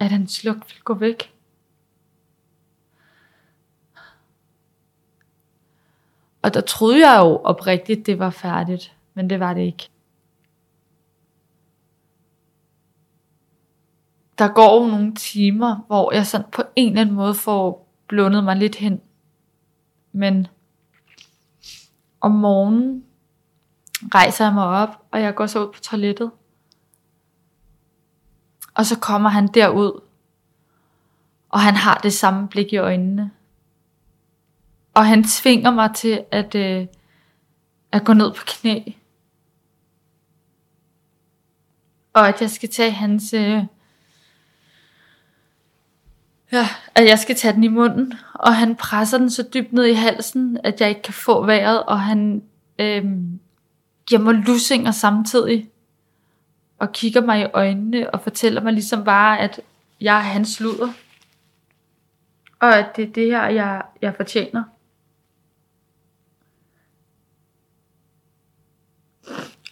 at 0.00 0.10
hans 0.10 0.44
lugt 0.44 0.68
ville 0.68 0.82
gå 0.84 0.94
væk. 0.94 1.39
Og 6.42 6.54
der 6.54 6.60
troede 6.60 7.10
jeg 7.10 7.18
jo 7.20 7.36
oprigtigt, 7.44 8.06
det 8.06 8.18
var 8.18 8.30
færdigt, 8.30 8.96
men 9.14 9.30
det 9.30 9.40
var 9.40 9.54
det 9.54 9.60
ikke. 9.60 9.88
Der 14.38 14.48
går 14.48 14.82
jo 14.82 14.90
nogle 14.90 15.14
timer, 15.14 15.76
hvor 15.86 16.12
jeg 16.12 16.26
sådan 16.26 16.50
på 16.52 16.62
en 16.76 16.88
eller 16.88 17.00
anden 17.00 17.14
måde 17.14 17.34
får 17.34 17.88
blundet 18.06 18.44
mig 18.44 18.56
lidt 18.56 18.76
hen. 18.76 19.00
Men 20.12 20.46
om 22.20 22.30
morgenen 22.30 23.04
rejser 24.14 24.44
jeg 24.44 24.54
mig 24.54 24.64
op, 24.64 24.88
og 25.10 25.20
jeg 25.20 25.34
går 25.34 25.46
så 25.46 25.66
ud 25.66 25.72
på 25.72 25.80
toilettet. 25.80 26.30
Og 28.74 28.86
så 28.86 28.98
kommer 28.98 29.28
han 29.30 29.46
derud, 29.46 30.00
og 31.48 31.60
han 31.60 31.74
har 31.74 31.98
det 32.02 32.12
samme 32.12 32.48
blik 32.48 32.72
i 32.72 32.76
øjnene. 32.76 33.30
Og 34.94 35.06
han 35.06 35.24
tvinger 35.24 35.70
mig 35.70 35.94
til 35.94 36.24
at, 36.30 36.54
øh, 36.54 36.86
at 37.92 38.04
gå 38.04 38.12
ned 38.12 38.32
på 38.34 38.42
knæ. 38.46 38.80
Og 42.12 42.28
at 42.28 42.40
jeg 42.40 42.50
skal 42.50 42.68
tage 42.68 42.90
hans... 42.90 43.32
Øh, 43.32 43.64
ja, 46.52 46.68
at 46.94 47.06
jeg 47.06 47.18
skal 47.18 47.36
tage 47.36 47.54
den 47.54 47.64
i 47.64 47.68
munden 47.68 48.14
og 48.40 48.56
han 48.56 48.76
presser 48.76 49.18
den 49.18 49.30
så 49.30 49.48
dybt 49.54 49.72
ned 49.72 49.84
i 49.84 49.92
halsen, 49.92 50.58
at 50.64 50.80
jeg 50.80 50.88
ikke 50.88 51.02
kan 51.02 51.14
få 51.14 51.46
vejret, 51.46 51.82
og 51.82 52.00
han 52.00 52.42
øh, 52.78 53.04
giver 54.06 54.20
mig 54.20 54.34
lussinger 54.34 54.90
samtidig, 54.90 55.70
og 56.78 56.92
kigger 56.92 57.20
mig 57.20 57.40
i 57.40 57.46
øjnene, 57.54 58.10
og 58.10 58.20
fortæller 58.20 58.62
mig 58.62 58.72
ligesom 58.72 59.04
bare, 59.04 59.38
at 59.38 59.60
jeg 60.00 60.16
er 60.16 60.20
hans 60.20 60.60
luder, 60.60 60.92
og 62.60 62.78
at 62.78 62.96
det 62.96 63.08
er 63.08 63.12
det 63.12 63.26
her, 63.26 63.46
jeg, 63.46 63.82
jeg 64.02 64.14
fortjener. 64.16 64.64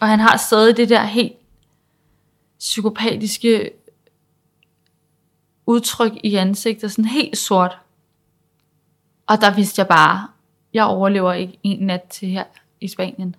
Og 0.01 0.09
han 0.09 0.21
har 0.21 0.37
stadig 0.37 0.77
det 0.77 0.89
der 0.89 1.05
helt 1.05 1.37
psykopatiske 2.59 3.71
udtryk 5.67 6.13
i 6.25 6.35
ansigtet, 6.35 6.93
sådan 6.93 7.05
helt 7.05 7.39
sort. 7.39 7.79
Og 9.27 9.41
der 9.41 9.55
vidste 9.55 9.81
jeg 9.81 9.89
bare, 9.89 10.29
jeg 10.75 10.85
overlever 10.85 11.33
ikke 11.33 11.59
en 11.63 11.87
nat 11.87 12.03
til 12.03 12.29
her 12.29 12.45
i 12.81 12.89
Spanien. 12.89 13.37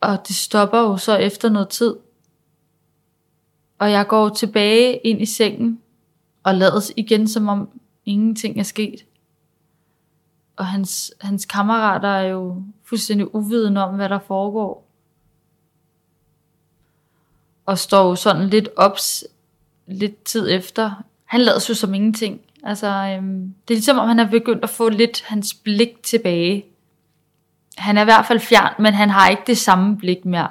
Og 0.00 0.28
det 0.28 0.36
stopper 0.36 0.78
jo 0.78 0.96
så 0.96 1.16
efter 1.16 1.48
noget 1.48 1.68
tid. 1.68 1.96
Og 3.78 3.90
jeg 3.90 4.06
går 4.06 4.28
tilbage 4.28 4.96
ind 4.96 5.22
i 5.22 5.26
sengen 5.26 5.82
og 6.42 6.54
lades 6.54 6.92
igen, 6.96 7.28
som 7.28 7.48
om 7.48 7.80
ingenting 8.04 8.58
er 8.58 8.62
sket. 8.62 9.04
Og 10.56 10.66
hans, 10.66 11.14
hans 11.20 11.44
kammerater 11.44 12.08
er 12.08 12.28
jo 12.28 12.62
fuldstændig 12.84 13.34
uvidende 13.34 13.84
om, 13.84 13.94
hvad 13.94 14.08
der 14.08 14.18
foregår. 14.18 14.86
Og 17.66 17.78
står 17.78 18.08
jo 18.08 18.14
sådan 18.14 18.48
lidt 18.48 18.68
ops 18.76 19.24
lidt 19.86 20.24
tid 20.24 20.50
efter. 20.50 21.02
Han 21.24 21.40
lader 21.40 21.58
sig 21.58 21.76
som 21.76 21.94
ingenting. 21.94 22.40
Altså, 22.62 22.86
øhm, 22.86 23.54
det 23.68 23.74
er 23.74 23.76
ligesom 23.76 23.98
om 23.98 24.08
han 24.08 24.18
er 24.18 24.30
begyndt 24.30 24.64
at 24.64 24.70
få 24.70 24.88
lidt 24.88 25.22
hans 25.22 25.54
blik 25.54 26.02
tilbage. 26.02 26.64
Han 27.76 27.98
er 27.98 28.02
i 28.02 28.04
hvert 28.04 28.26
fald 28.26 28.40
fjern, 28.40 28.74
men 28.78 28.94
han 28.94 29.10
har 29.10 29.28
ikke 29.28 29.42
det 29.46 29.58
samme 29.58 29.96
blik 29.96 30.24
mere. 30.24 30.48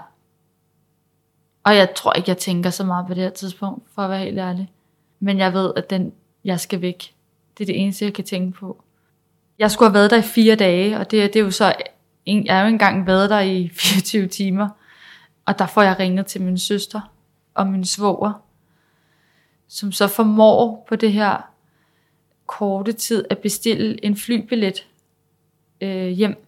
Og 1.64 1.76
jeg 1.76 1.94
tror 1.96 2.14
ikke, 2.14 2.30
jeg 2.30 2.38
tænker 2.38 2.70
så 2.70 2.84
meget 2.84 3.08
på 3.08 3.14
det 3.14 3.24
her 3.24 3.30
tidspunkt, 3.30 3.84
for 3.96 4.02
at 4.02 4.10
være 4.10 4.20
helt 4.20 4.40
ærlig. 4.40 4.72
Men 5.20 5.38
jeg 5.40 5.54
ved, 5.54 5.74
at 5.76 5.90
den, 5.90 6.14
jeg 6.44 6.60
skal 6.60 6.82
væk. 6.82 7.14
Det 7.58 7.64
er 7.64 7.66
det 7.66 7.82
eneste, 7.82 8.06
jeg 8.06 8.14
kan 8.14 8.24
tænke 8.24 8.52
på. 8.52 8.84
Jeg 9.60 9.72
skulle 9.72 9.90
have 9.90 9.94
været 9.94 10.12
der 10.12 10.18
i 10.18 10.22
fire 10.22 10.56
dage, 10.56 10.98
og 11.00 11.12
det, 11.12 11.34
det 11.34 11.40
er 11.40 11.44
jo 11.44 11.52
så, 11.52 11.74
jeg 12.26 12.44
har 12.50 12.62
jo 12.62 12.68
engang 12.68 13.08
været 13.08 13.30
der 13.30 13.40
i 13.40 13.70
24 13.76 14.28
timer. 14.28 14.70
Og 15.46 15.60
der 15.60 15.66
får 15.66 15.82
jeg 15.82 16.00
ringet 16.00 16.26
til 16.26 16.42
min 16.42 16.58
søster 16.58 17.02
og 17.54 17.68
min 17.68 17.86
svoger, 17.86 18.44
som 19.68 19.92
så 19.92 20.08
formår 20.08 20.86
på 20.90 20.96
det 20.96 21.14
her 21.14 21.50
korte 22.46 22.94
tid 22.94 23.26
at 23.30 23.38
bestille 23.38 24.06
en 24.06 24.18
flybillet 24.18 24.88
øh, 25.82 26.08
hjem 26.08 26.46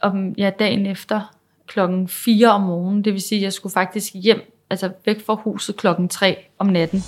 om 0.00 0.32
ja, 0.38 0.50
dagen 0.58 0.86
efter 0.86 1.34
klokken 1.66 2.08
4 2.08 2.48
om 2.48 2.60
morgenen. 2.60 3.04
Det 3.04 3.12
vil 3.12 3.22
sige, 3.22 3.38
at 3.38 3.42
jeg 3.42 3.52
skulle 3.52 3.72
faktisk 3.72 4.12
hjem, 4.14 4.52
altså 4.70 4.92
væk 5.04 5.26
fra 5.26 5.34
huset 5.34 5.76
klokken 5.76 6.08
3 6.08 6.36
om 6.58 6.66
natten. 6.66 7.02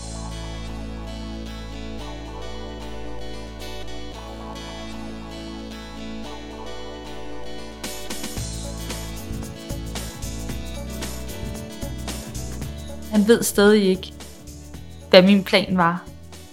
Han 13.16 13.28
ved 13.28 13.42
stadig 13.42 13.84
ikke, 13.84 14.12
hvad 15.10 15.22
min 15.22 15.44
plan 15.44 15.76
var. 15.76 16.04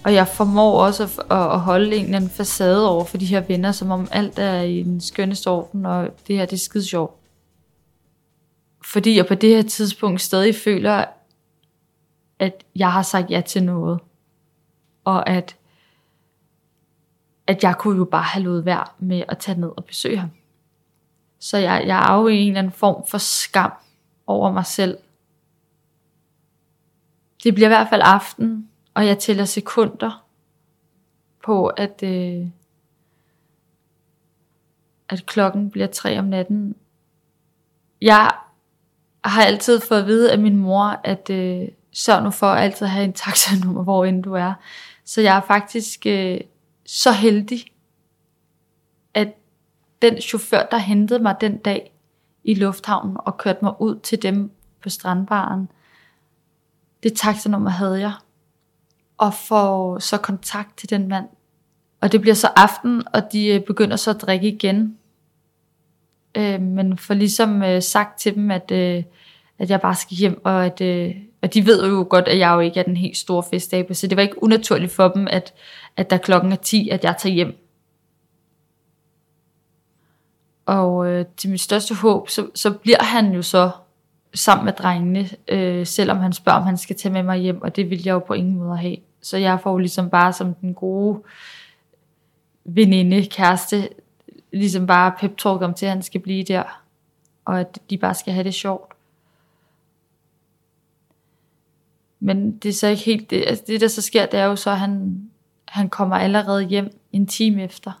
Og 0.04 0.14
jeg 0.14 0.28
formår 0.28 0.80
også 0.80 1.02
at, 1.02 1.36
at 1.36 1.60
holde 1.60 1.96
en 1.96 2.04
eller 2.04 2.16
anden 2.16 2.30
facade 2.30 2.88
over 2.88 3.04
for 3.04 3.18
de 3.18 3.26
her 3.26 3.40
venner, 3.40 3.72
som 3.72 3.90
om 3.90 4.08
alt 4.10 4.38
er 4.38 4.60
i 4.60 4.82
den 4.82 5.00
skønneste 5.00 5.50
orden, 5.50 5.86
og 5.86 6.08
det 6.26 6.36
her 6.36 6.46
det 6.46 6.52
er 6.52 6.58
skide 6.58 6.84
sjovt. 6.84 7.14
Fordi 8.84 9.16
jeg 9.16 9.26
på 9.26 9.34
det 9.34 9.50
her 9.50 9.62
tidspunkt 9.62 10.20
stadig 10.20 10.54
føler, 10.54 11.04
at 12.38 12.64
jeg 12.76 12.92
har 12.92 13.02
sagt 13.02 13.30
ja 13.30 13.40
til 13.40 13.64
noget. 13.64 14.00
Og 15.04 15.28
at, 15.28 15.56
at 17.46 17.62
jeg 17.62 17.74
kunne 17.78 17.98
jo 17.98 18.04
bare 18.04 18.22
have 18.22 18.44
lovet 18.44 18.64
værd 18.64 18.94
med 18.98 19.22
at 19.28 19.38
tage 19.38 19.60
ned 19.60 19.70
og 19.76 19.84
besøge 19.84 20.18
ham. 20.18 20.30
Så 21.40 21.58
jeg, 21.58 21.84
jeg 21.86 22.12
er 22.12 22.20
jo 22.20 22.28
i 22.28 22.36
en 22.36 22.48
eller 22.48 22.58
anden 22.58 22.72
form 22.72 23.06
for 23.06 23.18
skam 23.18 23.72
over 24.26 24.52
mig 24.52 24.66
selv, 24.66 24.98
det 27.44 27.54
bliver 27.54 27.68
i 27.68 27.74
hvert 27.74 27.88
fald 27.88 28.02
aften, 28.04 28.68
og 28.94 29.06
jeg 29.06 29.18
tæller 29.18 29.44
sekunder 29.44 30.24
på, 31.44 31.66
at, 31.66 32.02
øh, 32.02 32.46
at 35.08 35.26
klokken 35.26 35.70
bliver 35.70 35.86
tre 35.86 36.18
om 36.18 36.24
natten. 36.24 36.76
Jeg 38.00 38.32
har 39.24 39.42
altid 39.44 39.80
fået 39.80 40.00
at 40.00 40.06
vide 40.06 40.32
af 40.32 40.38
min 40.38 40.56
mor, 40.56 41.00
at 41.04 41.30
øh, 41.30 41.68
sørg 41.92 42.22
nu 42.22 42.30
for 42.30 42.46
at 42.46 42.64
altid 42.64 42.86
have 42.86 43.04
en 43.04 43.12
taxanummer, 43.12 43.82
hvor 43.82 44.04
end 44.04 44.22
du 44.22 44.32
er. 44.32 44.54
Så 45.04 45.20
jeg 45.20 45.36
er 45.36 45.40
faktisk 45.40 46.06
øh, 46.06 46.40
så 46.86 47.12
heldig, 47.12 47.64
at 49.14 49.34
den 50.02 50.20
chauffør, 50.20 50.66
der 50.70 50.76
hentede 50.76 51.22
mig 51.22 51.36
den 51.40 51.58
dag 51.58 51.94
i 52.44 52.54
lufthavnen 52.54 53.16
og 53.18 53.38
kørte 53.38 53.58
mig 53.62 53.80
ud 53.80 53.98
til 53.98 54.22
dem 54.22 54.50
på 54.82 54.88
strandbaren, 54.88 55.68
det 57.04 57.12
taxanummer 57.12 57.70
havde 57.70 58.00
jeg. 58.00 58.12
Og 59.18 59.34
får 59.34 59.98
så 59.98 60.16
kontakt 60.16 60.76
til 60.76 60.90
den 60.90 61.08
mand. 61.08 61.26
Og 62.00 62.12
det 62.12 62.20
bliver 62.20 62.34
så 62.34 62.48
aften, 62.56 63.02
og 63.14 63.22
de 63.32 63.46
øh, 63.46 63.60
begynder 63.60 63.96
så 63.96 64.10
at 64.10 64.20
drikke 64.20 64.48
igen. 64.48 64.98
Øh, 66.34 66.60
men 66.60 66.98
for 66.98 67.14
ligesom 67.14 67.62
øh, 67.62 67.82
sagt 67.82 68.20
til 68.20 68.34
dem, 68.34 68.50
at, 68.50 68.70
øh, 68.70 69.02
at 69.58 69.70
jeg 69.70 69.80
bare 69.80 69.94
skal 69.94 70.16
hjem, 70.16 70.40
og 70.44 70.66
at, 70.66 70.80
øh, 70.80 71.14
og 71.42 71.54
de 71.54 71.66
ved 71.66 71.88
jo 71.88 72.06
godt, 72.10 72.28
at 72.28 72.38
jeg 72.38 72.54
jo 72.54 72.60
ikke 72.60 72.80
er 72.80 72.84
den 72.84 72.96
helt 72.96 73.16
store 73.16 73.42
festabe, 73.50 73.94
så 73.94 74.06
det 74.06 74.16
var 74.16 74.22
ikke 74.22 74.42
unaturligt 74.42 74.92
for 74.92 75.08
dem, 75.08 75.26
at, 75.30 75.54
at 75.96 76.10
der 76.10 76.16
klokken 76.16 76.52
er 76.52 76.56
10, 76.56 76.88
at 76.88 77.04
jeg 77.04 77.16
tager 77.18 77.34
hjem. 77.34 77.58
Og 80.66 81.06
øh, 81.06 81.26
til 81.36 81.50
mit 81.50 81.60
største 81.60 81.94
håb, 81.94 82.28
så, 82.28 82.46
så 82.54 82.70
bliver 82.72 83.02
han 83.02 83.32
jo 83.32 83.42
så 83.42 83.70
sammen 84.34 84.64
med 84.64 84.72
drengene, 84.72 85.28
øh, 85.48 85.86
selvom 85.86 86.18
han 86.18 86.32
spørger, 86.32 86.58
om 86.58 86.64
han 86.64 86.76
skal 86.76 86.96
tage 86.96 87.12
med 87.12 87.22
mig 87.22 87.38
hjem, 87.38 87.62
og 87.62 87.76
det 87.76 87.90
vil 87.90 88.02
jeg 88.04 88.12
jo 88.12 88.18
på 88.18 88.32
ingen 88.32 88.58
måde 88.58 88.76
have. 88.76 88.96
Så 89.22 89.36
jeg 89.36 89.60
får 89.60 89.78
ligesom 89.78 90.10
bare 90.10 90.32
som 90.32 90.54
den 90.54 90.74
gode 90.74 91.22
veninde, 92.64 93.26
kæreste, 93.26 93.88
ligesom 94.52 94.86
bare 94.86 95.12
pep 95.20 95.36
talk 95.38 95.62
om 95.62 95.74
til, 95.74 95.86
at 95.86 95.92
han 95.92 96.02
skal 96.02 96.20
blive 96.20 96.44
der, 96.44 96.82
og 97.44 97.60
at 97.60 97.78
de 97.90 97.98
bare 97.98 98.14
skal 98.14 98.32
have 98.32 98.44
det 98.44 98.54
sjovt. 98.54 98.92
Men 102.20 102.58
det 102.58 102.68
er 102.68 102.72
så 102.72 102.86
ikke 102.86 103.02
helt 103.02 103.30
det. 103.30 103.44
Altså 103.46 103.64
det, 103.66 103.80
der 103.80 103.88
så 103.88 104.02
sker, 104.02 104.26
det 104.26 104.40
er 104.40 104.44
jo 104.44 104.56
så, 104.56 104.70
at 104.70 104.78
han, 104.78 105.22
han 105.68 105.88
kommer 105.88 106.16
allerede 106.16 106.62
hjem 106.62 107.00
en 107.12 107.26
time 107.26 107.62
efter. 107.62 107.92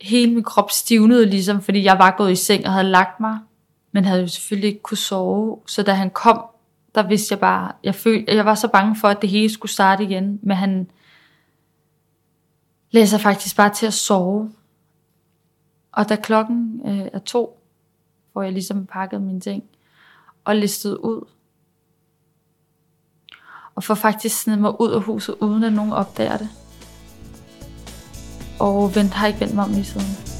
Hele 0.00 0.34
min 0.34 0.44
krop 0.44 0.70
stivnede 0.70 1.26
ligesom, 1.26 1.62
fordi 1.62 1.84
jeg 1.84 1.98
var 1.98 2.14
gået 2.18 2.32
i 2.32 2.36
seng 2.36 2.66
og 2.66 2.72
havde 2.72 2.88
lagt 2.88 3.20
mig, 3.20 3.38
men 3.92 4.04
havde 4.04 4.20
jo 4.20 4.28
selvfølgelig 4.28 4.68
ikke 4.68 4.82
kunne 4.82 4.96
sove. 4.96 5.60
Så 5.66 5.82
da 5.82 5.92
han 5.92 6.10
kom, 6.10 6.44
der 6.94 7.02
vidste 7.08 7.32
jeg 7.32 7.40
bare, 7.40 7.72
jeg, 7.84 7.94
følte, 7.94 8.34
jeg 8.34 8.44
var 8.44 8.54
så 8.54 8.68
bange 8.68 8.96
for, 8.96 9.08
at 9.08 9.22
det 9.22 9.30
hele 9.30 9.52
skulle 9.52 9.72
starte 9.72 10.04
igen, 10.04 10.40
men 10.42 10.56
han 10.56 10.90
læser 12.90 13.18
faktisk 13.18 13.56
bare 13.56 13.74
til 13.74 13.86
at 13.86 13.94
sove. 13.94 14.52
Og 15.92 16.08
da 16.08 16.16
klokken 16.16 16.80
øh, 16.86 17.08
er 17.12 17.18
to, 17.18 17.62
hvor 18.32 18.42
jeg 18.42 18.52
ligesom 18.52 18.86
pakket 18.86 19.22
mine 19.22 19.40
ting 19.40 19.64
og 20.44 20.56
listet 20.56 20.96
ud, 20.96 21.28
og 23.74 23.84
får 23.84 23.94
faktisk 23.94 24.42
snedet 24.42 24.60
mig 24.60 24.80
ud 24.80 24.90
af 24.90 25.02
huset, 25.02 25.34
uden 25.40 25.64
at 25.64 25.72
nogen 25.72 25.92
opdager 25.92 26.36
det. 26.36 26.48
Og 28.60 28.94
vent, 28.94 29.12
har 29.12 29.26
ikke 29.26 29.40
vendt 29.40 29.54
mig 29.54 29.64
om 29.64 29.70
lige 29.70 29.84
siden. 29.84 30.37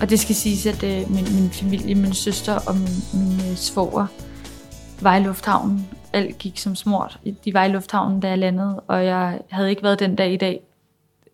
Og 0.00 0.10
det 0.10 0.20
skal 0.20 0.34
siges, 0.34 0.66
at 0.66 0.82
øh, 0.82 1.10
min, 1.10 1.24
min 1.24 1.50
familie, 1.50 1.94
min 1.94 2.12
søster 2.14 2.58
og 2.68 2.74
min, 2.74 2.96
min 3.14 3.50
øh, 3.50 3.56
svoger 3.56 4.06
var 5.02 5.16
i 5.16 5.22
lufthavnen. 5.22 5.88
Alt 6.12 6.38
gik 6.38 6.58
som 6.58 6.74
smurt. 6.74 7.20
De 7.44 7.54
var 7.54 7.64
i 7.64 7.68
lufthavnen, 7.68 8.20
da 8.20 8.28
jeg 8.28 8.38
landede, 8.38 8.80
og 8.80 9.04
jeg 9.04 9.40
havde 9.50 9.70
ikke 9.70 9.82
været 9.82 9.98
den 9.98 10.16
dag 10.16 10.32
i 10.32 10.36
dag, 10.36 10.60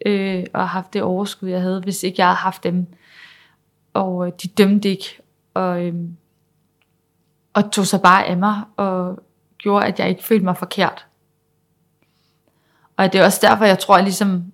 øh, 0.06 0.44
og 0.54 0.68
haft 0.68 0.92
det 0.92 1.02
overskud, 1.02 1.48
jeg 1.48 1.60
havde, 1.60 1.80
hvis 1.80 2.02
ikke 2.02 2.16
jeg 2.18 2.26
havde 2.26 2.36
haft 2.36 2.64
dem. 2.64 2.86
Og 3.94 4.26
øh, 4.26 4.32
de 4.42 4.48
dømte 4.48 4.88
ikke, 4.88 5.22
og, 5.54 5.84
øh, 5.84 5.94
og 7.54 7.72
tog 7.72 7.86
sig 7.86 8.00
bare 8.00 8.26
af 8.26 8.36
mig, 8.36 8.62
og 8.76 9.22
gjorde, 9.58 9.86
at 9.86 9.98
jeg 9.98 10.08
ikke 10.08 10.24
følte 10.24 10.44
mig 10.44 10.56
forkert. 10.56 11.06
Og 12.96 13.12
det 13.12 13.20
er 13.20 13.24
også 13.24 13.38
derfor, 13.42 13.64
jeg 13.64 13.78
tror, 13.78 13.96
at 13.96 14.04
ligesom, 14.04 14.52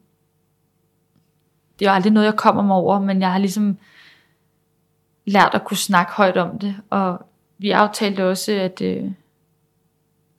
det 1.79 1.87
er 1.87 1.91
jo 1.91 1.95
aldrig 1.95 2.13
noget, 2.13 2.27
jeg 2.27 2.37
kommer 2.37 2.63
mig 2.63 2.77
over, 2.77 3.01
men 3.01 3.21
jeg 3.21 3.33
har 3.33 3.39
ligesom 3.39 3.79
lært 5.29 5.55
at 5.55 5.65
kunne 5.65 5.77
snakke 5.77 6.13
højt 6.13 6.37
om 6.37 6.59
det, 6.59 6.77
og 6.91 7.27
vi 7.59 7.71
aftalte 7.71 8.27
også, 8.27 8.53
at 8.53 8.81
øh, 8.81 9.11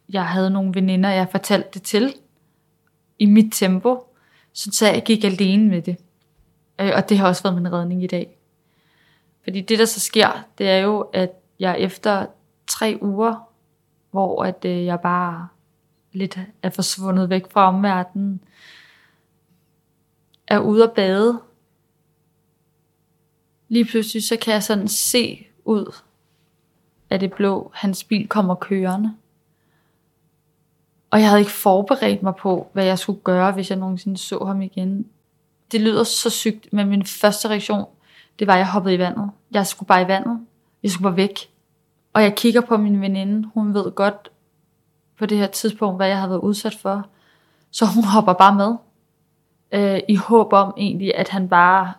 jeg 0.10 0.28
havde 0.28 0.49
nogle 0.49 0.75
veninder, 0.75 1.10
jeg 1.10 1.28
fortalte 1.32 1.69
det 1.73 1.82
til, 1.82 2.13
i 3.19 3.25
mit 3.25 3.54
tempo, 3.54 4.13
så 4.54 4.86
jeg 4.86 5.04
gik 5.06 5.23
alene 5.23 5.69
med 5.69 5.82
det. 5.82 5.97
Øh, 6.82 6.91
og 6.95 7.10
det 7.10 7.17
har 7.17 7.28
også 7.28 7.43
været 7.43 7.62
min 7.62 7.73
redning 7.73 8.04
i 8.04 8.08
dag. 8.08 8.38
Fordi 9.43 9.62
det, 9.62 9.80
der 9.80 9.86
så 9.86 9.99
sker, 9.99 10.45
det 10.58 10.69
er 10.69 10.78
jo, 10.78 10.99
at 11.02 11.32
jeg 11.60 11.80
efter 11.80 12.25
tre 12.67 12.97
uger, 13.02 13.49
hvor 14.12 14.43
at 14.43 14.65
øh, 14.65 14.86
jeg 14.86 14.99
bare 14.99 15.47
lidt 16.12 16.39
er 16.63 16.69
forsvundet 16.69 17.30
væk 17.30 17.52
fra 17.52 17.67
omverdenen, 17.67 18.41
er 20.47 20.60
ude 20.60 20.84
at 20.84 20.91
bade. 20.91 21.39
Lige 23.69 23.86
pludselig 23.86 24.23
så 24.23 24.38
kan 24.41 24.53
jeg 24.53 24.63
sådan 24.63 24.88
se 24.88 25.47
ud 25.65 25.95
af 27.10 27.19
det 27.19 27.34
blå, 27.34 27.71
hans 27.73 28.03
bil 28.03 28.27
kommer 28.27 28.55
kørende. 28.55 29.15
Og 31.12 31.19
jeg 31.19 31.27
havde 31.27 31.39
ikke 31.39 31.51
forberedt 31.51 32.23
mig 32.23 32.36
på, 32.36 32.69
hvad 32.73 32.86
jeg 32.86 32.99
skulle 32.99 33.19
gøre, 33.19 33.51
hvis 33.51 33.69
jeg 33.69 33.77
nogensinde 33.77 34.17
så 34.17 34.43
ham 34.45 34.62
igen. 34.62 35.08
Det 35.71 35.82
lyder 35.82 36.03
så 36.03 36.29
sygt, 36.29 36.73
men 36.73 36.89
min 36.89 37.05
første 37.05 37.47
reaktion, 37.49 37.86
det 38.39 38.47
var, 38.47 38.53
at 38.53 38.60
jeg 38.60 38.71
hoppede 38.71 38.95
i 38.95 38.99
vandet. 38.99 39.32
Jeg 39.51 39.67
skulle 39.67 39.88
bare 39.88 40.01
i 40.01 40.08
vandet. 40.08 40.39
Jeg 40.84 40.91
skulle 40.91 41.03
bare 41.03 41.17
væk. 41.17 41.39
Og 42.13 42.23
jeg 42.23 42.36
kigger 42.36 42.62
på 42.62 42.77
min 42.77 43.01
veninde. 43.01 43.49
Hun 43.53 43.73
ved 43.73 43.91
godt 43.91 44.32
på 45.17 45.25
det 45.25 45.38
her 45.38 45.47
tidspunkt, 45.47 45.97
hvad 45.97 46.08
jeg 46.08 46.17
havde 46.17 46.29
været 46.29 46.41
udsat 46.41 46.75
for. 46.75 47.08
Så 47.71 47.86
hun 47.86 48.03
hopper 48.03 48.34
bare 48.34 48.55
med. 48.55 48.75
Øh, 49.71 49.99
I 50.10 50.15
håb 50.15 50.53
om 50.53 50.73
egentlig, 50.77 51.15
at 51.15 51.29
han 51.29 51.49
bare 51.49 51.93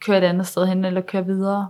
kører 0.00 0.18
et 0.18 0.24
andet 0.24 0.46
sted 0.46 0.66
hen, 0.66 0.84
eller 0.84 1.00
kører 1.00 1.22
videre. 1.22 1.68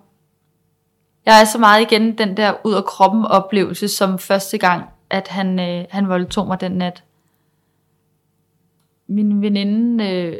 Jeg 1.26 1.40
er 1.40 1.44
så 1.44 1.58
meget 1.58 1.82
igen 1.82 2.18
den 2.18 2.36
der 2.36 2.54
ud 2.64 2.74
af 2.74 2.84
kroppen 2.84 3.24
oplevelse, 3.24 3.88
som 3.88 4.18
første 4.18 4.58
gang 4.58 4.84
at 5.10 5.28
han, 5.28 5.60
øh, 5.60 5.84
han 5.90 6.08
voldtog 6.08 6.46
mig 6.46 6.60
den 6.60 6.72
nat. 6.72 7.04
Min 9.06 9.42
veninde 9.42 10.10
øh, 10.10 10.36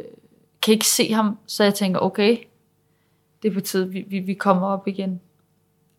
kan 0.61 0.73
ikke 0.73 0.87
se 0.87 1.13
ham, 1.13 1.37
så 1.47 1.63
jeg 1.63 1.73
tænker, 1.73 1.99
okay, 1.99 2.37
det 3.41 3.49
er 3.49 3.53
på 3.53 3.61
tide, 3.61 3.89
vi, 3.89 4.05
vi, 4.07 4.19
vi 4.19 4.33
kommer 4.33 4.67
op 4.67 4.87
igen. 4.87 5.21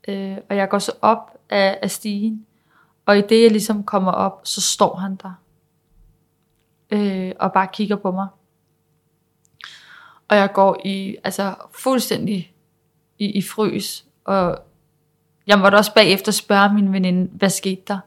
Øh, 0.08 0.36
og 0.50 0.56
jeg 0.56 0.68
går 0.68 0.78
så 0.78 0.92
op 1.02 1.36
af, 1.50 1.78
af 1.82 1.90
stigen, 1.90 2.46
og 3.06 3.18
i 3.18 3.22
det 3.22 3.42
jeg 3.42 3.50
ligesom 3.50 3.84
kommer 3.84 4.12
op, 4.12 4.40
så 4.44 4.60
står 4.60 4.96
han 4.96 5.16
der. 5.16 5.32
Øh, 6.90 7.32
og 7.40 7.52
bare 7.52 7.68
kigger 7.72 7.96
på 7.96 8.10
mig. 8.10 8.26
Og 10.28 10.36
jeg 10.36 10.52
går 10.52 10.80
i, 10.84 11.16
altså 11.24 11.54
fuldstændig 11.72 12.52
i, 13.18 13.30
i 13.30 13.42
frys, 13.42 14.04
og 14.24 14.58
jeg 15.46 15.58
måtte 15.58 15.76
også 15.76 15.94
bagefter 15.94 16.32
spørge 16.32 16.74
min 16.74 16.92
veninde, 16.92 17.30
hvad 17.32 17.50
skete 17.50 17.82
der? 17.88 17.98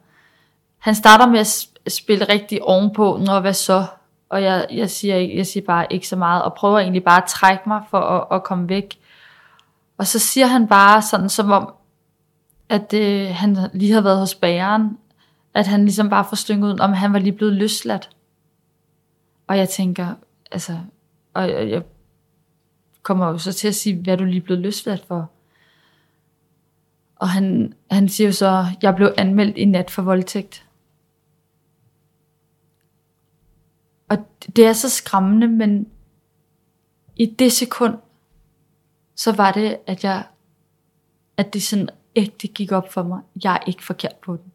han 0.82 0.96
starter 0.96 1.28
med 1.28 1.40
at 1.40 1.68
spille 1.88 2.26
rigtig 2.26 2.64
ovenpå, 2.64 3.20
når 3.26 3.40
hvad 3.40 3.54
så? 3.54 3.86
Og 4.30 4.44
jeg, 4.44 4.68
jeg, 4.72 4.90
siger, 4.90 5.16
jeg 5.16 5.48
siger 5.48 5.66
bare 5.66 5.88
ikke 5.90 6.08
så 6.08 6.16
meget, 6.16 6.44
og 6.44 6.54
prøver 6.54 6.80
egentlig 6.80 7.04
bare 7.04 7.24
at 7.24 7.30
trække 7.30 7.64
mig 7.68 7.82
for 7.90 8.00
at, 8.00 8.28
at 8.36 8.44
komme 8.44 8.70
væk. 8.70 9.00
Og 9.98 10.08
så 10.08 10.20
siger 10.20 10.46
han 10.46 10.68
bare 10.68 11.02
sådan, 11.02 11.30
som 11.30 11.52
om, 11.52 11.74
at 12.70 12.94
øh, 12.94 13.30
han 13.30 13.58
lige 13.74 13.94
har 13.94 14.02
været 14.02 14.20
hos 14.20 14.36
bageren, 14.36 14.98
at 15.54 15.68
han 15.68 15.84
ligesom 15.84 16.10
bare 16.10 16.26
får 16.26 16.54
ud, 16.64 16.80
om 16.80 16.94
han 16.94 17.14
var 17.14 17.20
lige 17.20 17.34
blevet 17.34 17.54
løsladt. 17.54 18.10
Og 19.48 19.58
jeg 19.58 19.70
tænker, 19.70 20.08
altså, 20.52 20.78
og 21.34 21.50
jeg, 21.50 21.70
jeg 21.70 21.84
kommer 23.02 23.28
jo 23.28 23.38
så 23.38 23.54
til 23.54 23.68
at 23.68 23.76
sige, 23.76 23.96
hvad 23.96 24.14
er 24.14 24.18
du 24.18 24.24
lige 24.24 24.42
blevet 24.42 24.62
løsladt 24.62 25.06
for? 25.06 25.32
Og 27.16 27.30
han, 27.30 27.74
han 27.92 28.10
siger 28.10 28.28
jo 28.28 28.34
så, 28.34 28.66
jeg 28.82 28.96
blev 28.96 29.14
anmeldt 29.18 29.58
i 29.58 29.66
nat 29.66 29.92
for 29.92 30.02
voldtægt. 30.02 30.66
Og 34.10 34.18
det 34.56 34.66
er 34.66 34.74
så 34.74 34.90
skræmmende, 34.90 35.48
men 35.48 35.88
i 37.16 37.26
det 37.26 37.52
sekund, 37.52 37.98
så 39.16 39.32
var 39.32 39.52
det, 39.52 39.78
at 39.88 40.04
jeg, 40.04 40.26
at 41.38 41.54
det 41.54 41.64
sådan 41.64 41.90
ægte 42.16 42.48
gik 42.48 42.72
op 42.72 42.94
for 42.94 43.04
mig. 43.04 43.22
Jeg 43.44 43.54
er 43.54 43.64
ikke 43.68 43.84
forkert 43.84 44.16
på 44.16 44.36
den. 44.36 44.52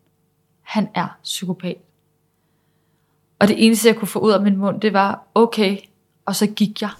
Han 0.62 0.88
er 0.94 1.18
psykopat. 1.22 1.76
Og 3.38 3.48
det 3.48 3.66
eneste, 3.66 3.88
jeg 3.88 3.96
kunne 3.96 4.08
få 4.08 4.18
ud 4.18 4.32
af 4.32 4.42
min 4.42 4.56
mund, 4.56 4.80
det 4.80 4.92
var, 4.92 5.26
okay, 5.34 5.78
og 6.24 6.36
så 6.36 6.46
gik 6.46 6.82
jeg. 6.82 6.90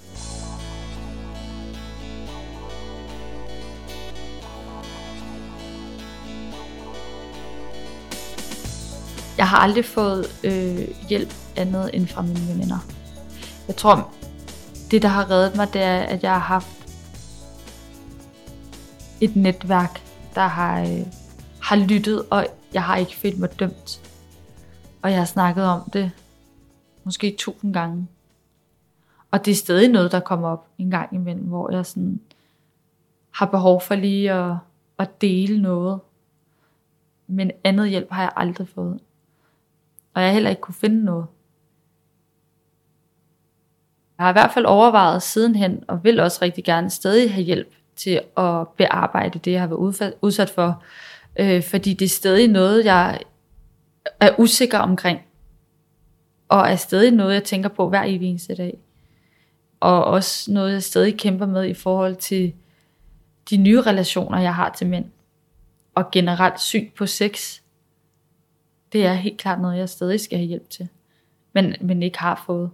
Jeg 9.47 9.51
har 9.51 9.59
aldrig 9.59 9.85
fået 9.85 10.27
øh, 10.45 11.09
hjælp 11.09 11.35
andet 11.57 11.91
end 11.95 12.07
fra 12.07 12.23
mine 12.23 12.49
veninder. 12.49 12.79
Jeg 13.69 13.77
tror, 13.77 14.13
det 14.91 15.03
der 15.03 15.09
har 15.09 15.31
reddet 15.31 15.57
mig, 15.57 15.73
det 15.73 15.83
er, 15.83 15.99
at 15.99 16.23
jeg 16.23 16.33
har 16.33 16.39
haft 16.39 16.69
et 19.21 19.37
netværk, 19.37 20.03
der 20.35 20.47
har, 20.47 20.81
øh, 20.81 21.07
har 21.63 21.77
lyttet, 21.77 22.23
og 22.31 22.47
jeg 22.73 22.83
har 22.83 22.97
ikke 22.97 23.17
følt 23.17 23.39
mig 23.39 23.61
dømt. 23.61 24.01
Og 25.03 25.11
jeg 25.11 25.19
har 25.19 25.25
snakket 25.25 25.65
om 25.65 25.91
det 25.93 26.11
måske 27.05 27.35
tusind 27.39 27.75
gange. 27.75 28.09
Og 29.31 29.45
det 29.45 29.51
er 29.51 29.57
stadig 29.57 29.89
noget, 29.89 30.13
der 30.13 30.21
kommer 30.21 30.49
op 30.49 30.67
en 30.79 30.91
gang 30.91 31.15
imellem, 31.15 31.45
hvor 31.45 31.73
jeg 31.73 31.87
sådan 31.87 32.21
har 33.31 33.47
behov 33.47 33.81
for 33.81 33.95
lige 33.95 34.33
at, 34.33 34.57
at 34.99 35.21
dele 35.21 35.63
noget. 35.63 36.01
Men 37.27 37.51
andet 37.65 37.89
hjælp 37.89 38.11
har 38.11 38.23
jeg 38.23 38.33
aldrig 38.37 38.69
fået. 38.69 39.01
Og 40.17 40.23
jeg 40.23 40.33
heller 40.33 40.51
ikke 40.51 40.61
kunne 40.61 40.75
finde 40.75 41.05
noget. 41.05 41.27
Jeg 44.19 44.25
har 44.25 44.31
i 44.31 44.33
hvert 44.33 44.51
fald 44.55 44.65
overvejet 44.65 45.23
sidenhen, 45.23 45.85
og 45.89 46.05
vil 46.05 46.21
også 46.21 46.39
rigtig 46.43 46.65
gerne 46.65 46.91
stadig 46.91 47.35
have 47.35 47.45
hjælp 47.45 47.75
til 47.97 48.21
at 48.37 48.69
bearbejde 48.69 49.39
det, 49.39 49.53
jeg 49.53 49.61
har 49.61 49.67
været 49.67 50.15
udsat 50.23 50.51
for. 50.51 50.83
Øh, 51.39 51.63
fordi 51.63 51.95
det 51.95 52.05
er 52.05 52.09
stadig 52.09 52.49
noget, 52.49 52.85
jeg 52.85 53.21
er 54.21 54.31
usikker 54.39 54.79
omkring. 54.79 55.21
Og 56.49 56.69
er 56.69 56.77
stadig 56.77 57.11
noget, 57.11 57.35
jeg 57.35 57.45
tænker 57.45 57.69
på 57.69 57.89
hver 57.89 58.03
evig 58.03 58.29
eneste 58.29 58.55
dag. 58.55 58.79
Og 59.81 60.05
også 60.05 60.53
noget, 60.53 60.73
jeg 60.73 60.83
stadig 60.83 61.19
kæmper 61.19 61.47
med 61.47 61.69
i 61.69 61.75
forhold 61.75 62.17
til 62.17 62.55
de 63.51 63.57
nye 63.57 63.81
relationer, 63.81 64.41
jeg 64.41 64.55
har 64.55 64.75
til 64.79 64.87
mænd. 64.87 65.05
Og 65.95 66.11
generelt 66.11 66.61
syn 66.61 66.91
på 66.99 67.07
sex. 67.07 67.61
Det 68.97 69.07
er 69.07 69.15
helt 69.15 69.39
klart 69.39 69.61
noget, 69.61 69.79
jeg 69.79 69.89
stadig 69.89 70.21
skal 70.21 70.39
have 70.39 70.49
hjælp 70.49 70.71
til. 70.71 70.89
Men, 71.53 71.75
men 71.81 72.03
ikke 72.03 72.19
har 72.19 72.43
fået. 72.47 72.71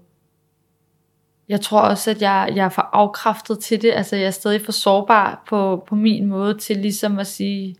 Jeg 1.48 1.60
tror 1.60 1.80
også, 1.80 2.10
at 2.10 2.22
jeg, 2.22 2.52
jeg 2.54 2.64
er 2.64 2.68
for 2.68 2.82
afkræftet 2.82 3.58
til 3.58 3.82
det. 3.82 3.92
Altså 3.92 4.16
jeg 4.16 4.26
er 4.26 4.30
stadig 4.30 4.64
for 4.64 4.72
sårbar 4.72 5.42
på, 5.48 5.84
på 5.86 5.94
min 5.94 6.26
måde 6.26 6.58
til 6.58 6.76
ligesom 6.76 7.18
at 7.18 7.26
sige, 7.26 7.76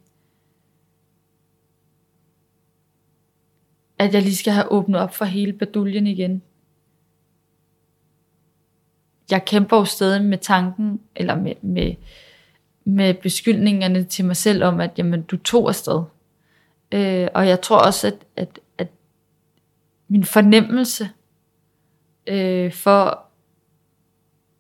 at 3.99 4.15
jeg 4.15 4.23
lige 4.23 4.37
skal 4.37 4.53
have 4.53 4.73
åbnet 4.73 5.01
op 5.01 5.15
for 5.15 5.25
hele 5.25 5.53
baduljen 5.53 6.07
igen. 6.07 6.43
Jeg 9.31 9.45
kæmper 9.45 9.77
jo 9.77 9.85
stadig 9.85 10.25
med 10.25 10.39
tanken, 10.39 11.01
eller 11.17 11.37
med, 11.37 11.55
med, 11.63 11.95
med 12.85 13.15
beskyldningerne 13.15 14.05
til 14.05 14.25
mig 14.25 14.37
selv 14.37 14.65
om, 14.65 14.81
at 14.81 14.91
jamen, 14.99 15.23
du 15.23 15.37
tog 15.37 15.69
afsted. 15.69 16.03
Øh, 16.93 17.29
og 17.35 17.49
jeg 17.49 17.61
tror 17.61 17.79
også, 17.79 18.07
at, 18.07 18.15
at, 18.37 18.61
at 18.79 18.89
min 20.09 20.25
fornemmelse 20.25 21.11
øh, 22.27 22.73
for 22.73 23.25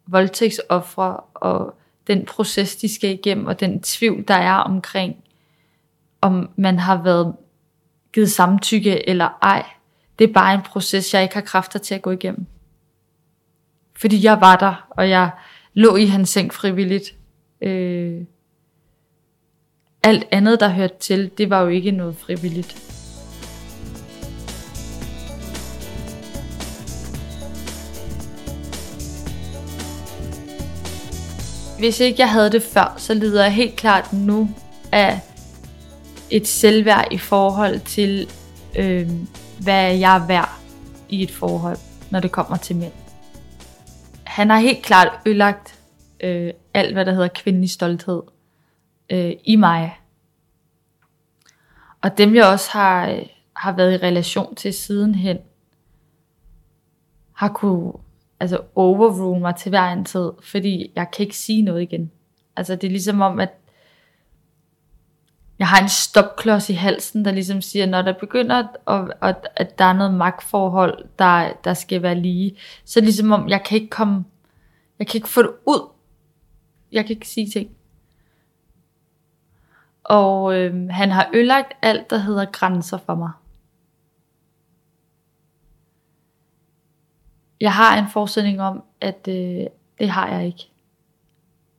voldtægtsoffre 0.06 1.16
og 1.34 1.74
den 2.06 2.26
proces, 2.26 2.76
de 2.76 2.94
skal 2.94 3.10
igennem, 3.10 3.46
og 3.46 3.60
den 3.60 3.82
tvivl, 3.82 4.24
der 4.28 4.34
er 4.34 4.54
omkring, 4.54 5.16
om 6.20 6.50
man 6.56 6.78
har 6.78 7.02
været 7.02 7.34
givet 8.12 8.30
samtykke 8.30 9.08
eller 9.08 9.38
ej, 9.42 9.66
det 10.18 10.28
er 10.28 10.32
bare 10.32 10.54
en 10.54 10.62
proces, 10.62 11.14
jeg 11.14 11.22
ikke 11.22 11.34
har 11.34 11.42
kræfter 11.42 11.78
til 11.78 11.94
at 11.94 12.02
gå 12.02 12.10
igennem. 12.10 12.46
Fordi 13.96 14.24
jeg 14.24 14.40
var 14.40 14.56
der, 14.56 14.86
og 14.90 15.08
jeg 15.08 15.30
lå 15.74 15.96
i 15.96 16.06
hans 16.06 16.28
seng 16.28 16.54
frivilligt. 16.54 17.16
Øh, 17.60 18.24
alt 20.02 20.24
andet, 20.30 20.60
der 20.60 20.68
hørte 20.68 20.94
til, 21.00 21.30
det 21.38 21.50
var 21.50 21.60
jo 21.60 21.68
ikke 21.68 21.90
noget 21.90 22.16
frivilligt. 22.16 22.76
Hvis 31.78 32.00
ikke 32.00 32.20
jeg 32.20 32.30
havde 32.30 32.52
det 32.52 32.62
før, 32.62 32.94
så 32.98 33.14
lider 33.14 33.42
jeg 33.42 33.52
helt 33.52 33.76
klart 33.76 34.12
nu 34.12 34.50
af 34.92 35.20
et 36.30 36.46
selvværd 36.46 37.08
i 37.10 37.18
forhold 37.18 37.80
til, 37.80 38.28
øh, 38.76 39.10
hvad 39.60 39.94
jeg 39.96 40.16
er 40.16 40.26
værd 40.26 40.50
i 41.08 41.22
et 41.22 41.30
forhold, 41.30 41.78
når 42.10 42.20
det 42.20 42.32
kommer 42.32 42.56
til 42.56 42.76
mænd. 42.76 42.92
Han 44.24 44.50
har 44.50 44.58
helt 44.58 44.82
klart 44.82 45.08
ødelagt 45.26 45.78
øh, 46.20 46.52
alt, 46.74 46.92
hvad 46.92 47.04
der 47.04 47.12
hedder 47.12 47.28
kvindelig 47.28 47.70
stolthed 47.70 48.22
øh, 49.12 49.32
i 49.44 49.56
mig. 49.56 49.98
Og 52.00 52.18
dem 52.18 52.34
jeg 52.34 52.46
også 52.46 52.70
har, 52.70 53.20
har 53.56 53.72
været 53.72 53.92
i 53.92 54.06
relation 54.06 54.54
til 54.54 54.72
sidenhen, 54.72 55.38
har 57.32 57.48
kunne 57.48 57.92
altså 58.40 58.60
overrule 58.74 59.40
mig 59.40 59.56
til 59.56 59.68
hver 59.68 59.92
en 59.92 60.04
tid, 60.04 60.30
fordi 60.42 60.92
jeg 60.96 61.10
kan 61.10 61.22
ikke 61.24 61.36
sige 61.36 61.62
noget 61.62 61.82
igen. 61.82 62.10
Altså 62.56 62.76
det 62.76 62.84
er 62.84 62.90
ligesom 62.90 63.20
om, 63.20 63.40
at 63.40 63.50
jeg 65.58 65.68
har 65.68 65.82
en 65.82 65.88
stopklods 65.88 66.70
i 66.70 66.72
halsen, 66.72 67.24
der 67.24 67.32
ligesom 67.32 67.62
siger, 67.62 67.86
når 67.86 68.02
der 68.02 68.12
begynder, 68.12 68.56
at, 68.86 69.14
at, 69.22 69.48
at 69.56 69.78
der 69.78 69.84
er 69.84 69.92
noget 69.92 70.14
magtforhold, 70.14 71.08
der, 71.18 71.52
der 71.64 71.74
skal 71.74 72.02
være 72.02 72.14
lige, 72.14 72.56
så 72.84 73.00
ligesom 73.00 73.32
om, 73.32 73.48
jeg 73.48 73.62
kan 73.64 73.76
ikke 73.76 73.90
komme, 73.90 74.24
jeg 74.98 75.06
kan 75.06 75.18
ikke 75.18 75.28
få 75.28 75.42
det 75.42 75.52
ud. 75.66 75.88
Jeg 76.92 77.04
kan 77.04 77.16
ikke 77.16 77.28
sige 77.28 77.50
ting. 77.50 77.70
Og 80.04 80.54
øh, 80.54 80.88
han 80.88 81.10
har 81.10 81.30
ødelagt 81.34 81.72
alt, 81.82 82.10
der 82.10 82.18
hedder 82.18 82.44
grænser 82.44 82.98
for 82.98 83.14
mig. 83.14 83.30
Jeg 87.60 87.72
har 87.72 87.98
en 87.98 88.08
forestilling 88.10 88.60
om, 88.60 88.82
at 89.00 89.28
øh, 89.28 89.66
det 89.98 90.10
har 90.10 90.28
jeg 90.28 90.46
ikke. 90.46 90.70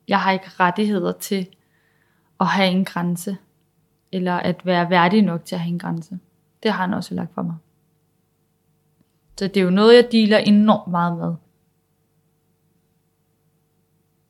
Jeg 0.08 0.20
har 0.20 0.32
ikke 0.32 0.50
rettigheder 0.60 1.12
til 1.12 1.46
at 2.40 2.46
have 2.46 2.70
en 2.70 2.84
grænse, 2.84 3.36
eller 4.12 4.34
at 4.34 4.66
være 4.66 4.90
værdig 4.90 5.22
nok 5.22 5.44
til 5.44 5.54
at 5.54 5.60
have 5.60 5.72
en 5.72 5.78
grænse. 5.78 6.18
Det 6.62 6.72
har 6.72 6.86
han 6.86 6.94
også 6.94 7.14
lagt 7.14 7.34
for 7.34 7.42
mig. 7.42 7.56
Så 9.38 9.48
det 9.48 9.56
er 9.56 9.64
jo 9.64 9.70
noget, 9.70 9.94
jeg 9.94 10.08
dealer 10.12 10.38
enormt 10.38 10.90
meget 10.90 11.18
med. 11.18 11.34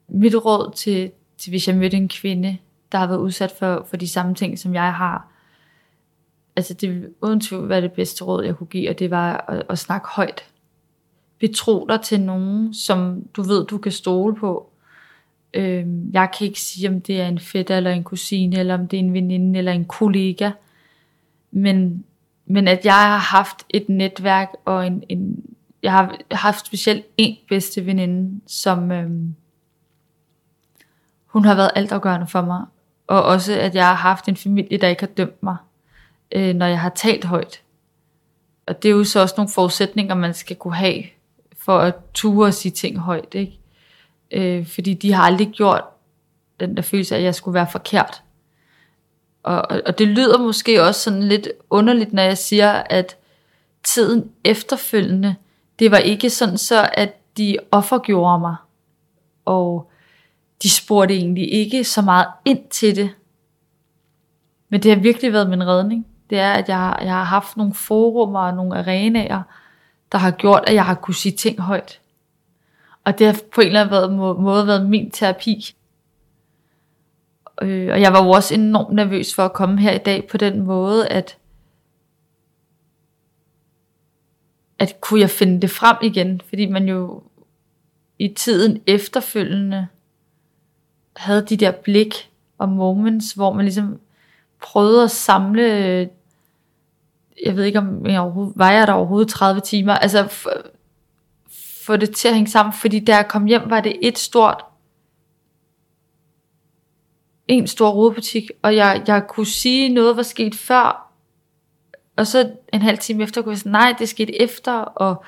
Mit 0.08 0.34
råd 0.34 0.72
til, 0.72 1.12
til 1.38 1.50
hvis 1.50 1.68
jeg 1.68 1.76
mødte 1.76 1.96
en 1.96 2.08
kvinde, 2.08 2.58
der 2.94 3.00
har 3.00 3.06
været 3.06 3.18
udsat 3.18 3.54
for, 3.58 3.86
for 3.90 3.96
de 3.96 4.08
samme 4.08 4.34
ting, 4.34 4.58
som 4.58 4.74
jeg 4.74 4.94
har, 4.94 5.28
altså 6.56 6.74
det 6.74 6.88
ville 6.88 7.08
uden 7.22 7.40
tvivl 7.40 7.68
være 7.68 7.80
det 7.80 7.92
bedste 7.92 8.24
råd, 8.24 8.44
jeg 8.44 8.56
kunne 8.56 8.66
give, 8.66 8.90
og 8.90 8.98
det 8.98 9.10
var 9.10 9.44
at, 9.48 9.62
at 9.68 9.78
snakke 9.78 10.08
højt 10.08 10.44
betro 11.38 11.86
dig 11.88 12.00
til 12.00 12.20
nogen, 12.20 12.74
som 12.74 13.22
du 13.36 13.42
ved, 13.42 13.66
du 13.66 13.78
kan 13.78 13.92
stole 13.92 14.34
på. 14.34 14.70
Øh, 15.54 15.86
jeg 16.12 16.30
kan 16.38 16.46
ikke 16.46 16.60
sige, 16.60 16.88
om 16.88 17.00
det 17.00 17.20
er 17.20 17.28
en 17.28 17.38
fætter 17.38 17.76
eller 17.76 17.90
en 17.90 18.04
kusine, 18.04 18.58
eller 18.58 18.74
om 18.74 18.88
det 18.88 18.96
er 18.96 19.02
en 19.02 19.12
veninde 19.12 19.58
eller 19.58 19.72
en 19.72 19.84
kollega. 19.84 20.50
Men, 21.50 22.04
men 22.46 22.68
at 22.68 22.84
jeg 22.84 22.94
har 22.94 23.18
haft 23.18 23.66
et 23.70 23.88
netværk, 23.88 24.48
og 24.64 24.86
en, 24.86 25.02
en, 25.08 25.44
jeg 25.82 25.92
har 25.92 26.18
haft 26.30 26.66
specielt 26.66 27.06
en 27.16 27.36
bedste 27.48 27.86
veninde, 27.86 28.40
som 28.46 28.92
øh, 28.92 29.10
hun 31.26 31.44
har 31.44 31.54
været 31.54 31.70
altafgørende 31.74 32.26
for 32.26 32.42
mig. 32.42 32.64
Og 33.06 33.22
også, 33.22 33.52
at 33.52 33.74
jeg 33.74 33.86
har 33.86 33.94
haft 33.94 34.28
en 34.28 34.36
familie, 34.36 34.78
der 34.78 34.88
ikke 34.88 35.02
har 35.02 35.06
dømt 35.16 35.42
mig, 35.42 35.56
øh, 36.32 36.54
når 36.54 36.66
jeg 36.66 36.80
har 36.80 36.88
talt 36.88 37.24
højt. 37.24 37.62
Og 38.66 38.82
det 38.82 38.88
er 38.88 38.92
jo 38.92 39.04
så 39.04 39.20
også 39.20 39.34
nogle 39.36 39.52
forudsætninger, 39.52 40.14
man 40.14 40.34
skal 40.34 40.56
kunne 40.56 40.74
have 40.74 41.02
for 41.58 41.78
at 41.78 41.94
ture 42.14 42.46
og 42.46 42.54
sige 42.54 42.72
ting 42.72 42.98
højt. 42.98 43.34
Ikke? 43.34 43.58
Øh, 44.30 44.66
fordi 44.66 44.94
de 44.94 45.12
har 45.12 45.22
aldrig 45.22 45.48
gjort 45.48 45.84
den 46.60 46.76
der 46.76 46.82
følelse 46.82 47.14
af, 47.14 47.18
at 47.18 47.24
jeg 47.24 47.34
skulle 47.34 47.54
være 47.54 47.70
forkert. 47.72 48.22
Og, 49.42 49.62
og, 49.70 49.82
og 49.86 49.98
det 49.98 50.08
lyder 50.08 50.38
måske 50.38 50.82
også 50.82 51.00
sådan 51.00 51.22
lidt 51.22 51.48
underligt, 51.70 52.12
når 52.12 52.22
jeg 52.22 52.38
siger, 52.38 52.72
at 52.72 53.16
tiden 53.82 54.30
efterfølgende, 54.44 55.34
det 55.78 55.90
var 55.90 55.98
ikke 55.98 56.30
sådan 56.30 56.58
så, 56.58 56.90
at 56.92 57.36
de 57.36 57.56
offergjorde 57.70 58.40
mig. 58.40 58.56
Og 59.44 59.90
de 60.64 60.70
spurgte 60.70 61.14
egentlig 61.14 61.52
ikke 61.52 61.84
så 61.84 62.02
meget 62.02 62.26
ind 62.44 62.68
til 62.68 62.96
det. 62.96 63.10
Men 64.68 64.82
det 64.82 64.94
har 64.94 65.00
virkelig 65.00 65.32
været 65.32 65.50
min 65.50 65.66
redning. 65.66 66.06
Det 66.30 66.38
er, 66.38 66.52
at 66.52 66.68
jeg, 66.68 66.98
jeg 67.00 67.12
har 67.12 67.24
haft 67.24 67.56
nogle 67.56 67.74
forumer 67.74 68.40
og 68.40 68.54
nogle 68.54 68.78
arenaer, 68.78 69.42
der 70.12 70.18
har 70.18 70.30
gjort, 70.30 70.64
at 70.66 70.74
jeg 70.74 70.84
har 70.84 70.94
kunne 70.94 71.14
sige 71.14 71.36
ting 71.36 71.60
højt. 71.60 72.00
Og 73.04 73.18
det 73.18 73.26
har 73.26 73.36
på 73.54 73.60
en 73.60 73.66
eller 73.66 74.02
anden 74.02 74.18
måde 74.18 74.66
været 74.66 74.88
min 74.88 75.10
terapi. 75.10 75.74
Øh, 77.62 77.92
og 77.92 78.00
jeg 78.00 78.12
var 78.12 78.24
jo 78.24 78.30
også 78.30 78.54
enormt 78.54 78.94
nervøs 78.94 79.34
for 79.34 79.42
at 79.42 79.52
komme 79.52 79.80
her 79.80 79.92
i 79.92 79.98
dag 79.98 80.28
på 80.30 80.36
den 80.36 80.62
måde, 80.62 81.08
at 81.08 81.38
at 84.78 85.00
kunne 85.00 85.20
jeg 85.20 85.30
finde 85.30 85.60
det 85.60 85.70
frem 85.70 85.96
igen, 86.02 86.40
fordi 86.48 86.66
man 86.66 86.88
jo 86.88 87.22
i 88.18 88.28
tiden 88.28 88.82
efterfølgende 88.86 89.86
havde 91.16 91.46
de 91.46 91.56
der 91.56 91.70
blik 91.70 92.30
og 92.58 92.68
moments, 92.68 93.32
hvor 93.32 93.52
man 93.52 93.64
ligesom 93.64 94.00
prøvede 94.60 95.04
at 95.04 95.10
samle 95.10 96.08
jeg 97.44 97.56
ved 97.56 97.64
ikke, 97.64 97.78
om 97.78 98.06
jeg 98.06 98.20
overhovedet, 98.20 98.52
var 98.56 98.70
jeg 98.70 98.86
der 98.86 98.92
overhovedet 98.92 99.28
30 99.28 99.60
timer. 99.60 99.92
Altså, 99.92 100.48
få 101.84 101.96
det 101.96 102.14
til 102.14 102.28
at 102.28 102.34
hænge 102.34 102.50
sammen, 102.50 102.72
fordi 102.72 103.00
da 103.00 103.16
jeg 103.16 103.28
kom 103.28 103.44
hjem, 103.44 103.70
var 103.70 103.80
det 103.80 103.96
et 104.02 104.18
stort, 104.18 104.64
en 107.48 107.66
stor 107.66 107.90
rodebutik, 107.90 108.50
og 108.62 108.76
jeg, 108.76 109.02
jeg 109.06 109.26
kunne 109.28 109.46
sige, 109.46 109.88
noget 109.88 110.16
var 110.16 110.22
sket 110.22 110.54
før, 110.54 111.12
og 112.16 112.26
så 112.26 112.52
en 112.72 112.82
halv 112.82 112.98
time 112.98 113.22
efter 113.22 113.42
kunne 113.42 113.52
jeg 113.52 113.58
sige, 113.58 113.72
nej, 113.72 113.94
det 113.98 114.08
skete 114.08 114.42
efter, 114.42 114.72
og 114.72 115.24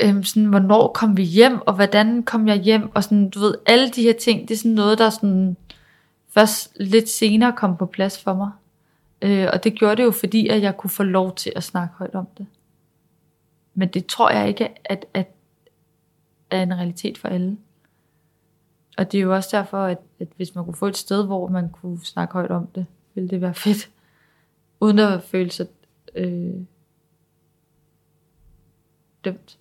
øhm, 0.00 0.22
sådan, 0.22 0.48
hvornår 0.48 0.92
kom 0.92 1.16
vi 1.16 1.22
hjem, 1.22 1.60
og 1.66 1.74
hvordan 1.74 2.22
kom 2.22 2.48
jeg 2.48 2.60
hjem, 2.60 2.90
og 2.94 3.04
sådan, 3.04 3.30
du 3.30 3.38
ved, 3.40 3.54
alle 3.66 3.90
de 3.90 4.02
her 4.02 4.12
ting, 4.12 4.48
det 4.48 4.54
er 4.54 4.58
sådan 4.58 4.72
noget, 4.72 4.98
der 4.98 5.10
sådan, 5.10 5.56
først 6.28 6.76
lidt 6.80 7.08
senere 7.08 7.52
kom 7.56 7.76
på 7.76 7.86
plads 7.86 8.22
for 8.22 8.34
mig. 8.34 8.50
Øh, 9.22 9.48
og 9.52 9.64
det 9.64 9.74
gjorde 9.74 9.96
det 9.96 10.04
jo, 10.04 10.10
fordi 10.10 10.48
at 10.48 10.62
jeg 10.62 10.76
kunne 10.76 10.90
få 10.90 11.02
lov 11.02 11.34
til 11.34 11.52
at 11.56 11.62
snakke 11.62 11.94
højt 11.94 12.14
om 12.14 12.26
det. 12.38 12.46
Men 13.74 13.88
det 13.88 14.06
tror 14.06 14.30
jeg 14.30 14.48
ikke, 14.48 14.68
at, 14.84 15.06
at 15.14 15.34
er 16.50 16.62
en 16.62 16.74
realitet 16.74 17.18
for 17.18 17.28
alle. 17.28 17.56
Og 18.98 19.12
det 19.12 19.18
er 19.18 19.22
jo 19.22 19.34
også 19.34 19.48
derfor, 19.52 19.84
at, 19.84 19.98
at 20.20 20.28
hvis 20.36 20.54
man 20.54 20.64
kunne 20.64 20.74
få 20.74 20.86
et 20.86 20.96
sted, 20.96 21.26
hvor 21.26 21.48
man 21.48 21.70
kunne 21.70 22.04
snakke 22.04 22.32
højt 22.32 22.50
om 22.50 22.66
det, 22.66 22.86
ville 23.14 23.30
det 23.30 23.40
være 23.40 23.54
fedt. 23.54 23.90
Uden 24.80 24.98
at 24.98 25.22
føle 25.22 25.50
sig 25.50 25.66
øh, 26.14 26.54
dømt. 29.24 29.58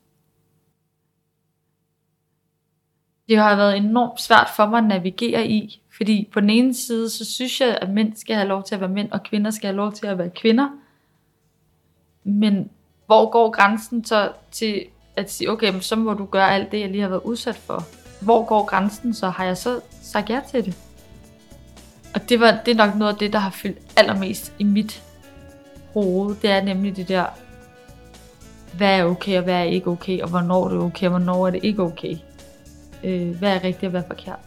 Det 3.30 3.38
har 3.38 3.56
været 3.56 3.78
enormt 3.78 4.22
svært 4.22 4.50
for 4.56 4.66
mig 4.66 4.78
at 4.78 4.84
navigere 4.84 5.48
i, 5.48 5.82
fordi 5.98 6.30
på 6.34 6.40
den 6.40 6.50
ene 6.50 6.74
side, 6.74 7.10
så 7.10 7.26
synes 7.26 7.62
jeg, 7.62 7.78
at 7.82 7.90
mænd 7.90 8.16
skal 8.16 8.36
have 8.36 8.48
lov 8.48 8.64
til 8.64 8.76
at 8.76 8.82
være 8.82 8.90
mænd, 8.90 9.12
og 9.12 9.24
kvinder 9.24 9.52
skal 9.52 9.68
have 9.68 9.76
lov 9.76 9.94
til 9.94 10.08
at 10.08 10.18
være 10.18 10.30
kvinder. 10.30 10.70
Men 12.24 12.70
hvor 13.06 13.30
går 13.30 13.50
grænsen 13.50 14.06
så 14.06 14.32
til 14.52 14.86
at 15.16 15.32
sige, 15.32 15.52
okay, 15.52 15.72
men 15.72 15.82
så 15.82 15.96
må 15.96 16.14
du 16.14 16.26
gøre 16.26 16.52
alt 16.52 16.72
det, 16.72 16.80
jeg 16.80 16.90
lige 16.90 17.02
har 17.02 17.10
været 17.10 17.22
udsat 17.24 17.56
for. 17.56 17.84
Hvor 18.22 18.46
går 18.46 18.66
grænsen 18.66 19.14
så? 19.14 19.30
Har 19.30 19.46
jeg 19.46 19.58
så 19.58 19.80
sagt 20.02 20.30
ja 20.30 20.42
til 20.52 20.66
det? 20.66 20.78
Og 22.16 22.30
det, 22.30 22.40
var, 22.40 22.58
det 22.66 22.72
er 22.72 22.76
nok 22.76 22.96
noget 22.96 23.14
af 23.14 23.20
det, 23.20 23.34
der 23.34 23.40
har 23.40 23.52
fyldt 23.52 23.80
allermest 23.98 24.54
i 24.60 24.64
mit 24.64 25.04
hoved. 25.94 26.36
Det 26.36 26.50
er 26.50 26.62
nemlig 26.62 26.96
det 26.96 27.08
der, 27.08 27.26
hvad 28.78 29.00
er 29.00 29.04
okay 29.04 29.38
og 29.38 29.44
hvad 29.44 29.56
er 29.56 29.64
ikke 29.64 29.88
okay, 29.88 30.22
og 30.22 30.30
hvornår 30.30 30.66
er 30.66 30.70
det 30.70 30.80
okay 30.80 31.06
og 31.06 31.10
hvornår 31.10 31.48
er 31.48 31.52
det 31.52 31.64
ikke 31.64 31.84
okay. 31.84 32.18
Øh, 33.04 33.38
hvad 33.38 33.56
er 33.56 33.64
rigtigt 33.64 33.84
og 33.84 33.90
hvad 33.90 34.02
er 34.02 34.08
forkert. 34.08 34.40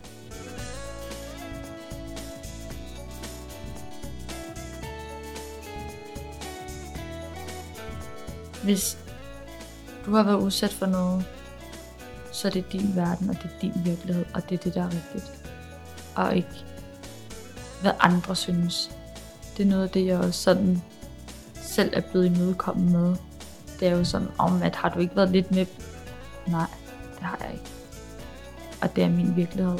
Hvis 8.64 8.98
du 10.06 10.14
har 10.14 10.22
været 10.22 10.42
udsat 10.42 10.72
for 10.72 10.86
noget, 10.86 11.24
så 12.32 12.48
er 12.48 12.52
det 12.52 12.72
din 12.72 12.96
verden, 12.96 13.30
og 13.30 13.36
det 13.36 13.44
er 13.44 13.60
din 13.60 13.72
virkelighed, 13.84 14.24
og 14.34 14.48
det 14.48 14.58
er 14.58 14.62
det, 14.62 14.74
der 14.74 14.82
er 14.82 14.90
rigtigt. 14.90 15.32
Og 16.14 16.36
ikke 16.36 16.64
hvad 17.82 17.92
andre 18.00 18.36
synes. 18.36 18.90
Det 19.56 19.62
er 19.66 19.70
noget 19.70 19.82
af 19.82 19.90
det, 19.90 20.06
jeg 20.06 20.18
også 20.18 20.42
sådan 20.42 20.82
selv 21.54 21.90
er 21.92 22.00
blevet 22.00 22.26
imødekommet 22.26 22.92
med. 22.92 23.16
Det 23.80 23.88
er 23.88 23.96
jo 23.96 24.04
sådan 24.04 24.28
om, 24.38 24.62
at 24.62 24.76
har 24.76 24.88
du 24.88 24.98
ikke 24.98 25.16
været 25.16 25.30
lidt 25.30 25.50
med? 25.50 25.66
Nej, 26.46 26.66
det 27.14 27.22
har 27.22 27.38
jeg 27.40 27.52
ikke. 27.52 27.71
Og 28.82 28.96
det 28.96 29.04
er 29.04 29.08
min 29.08 29.36
virkelighed. 29.36 29.78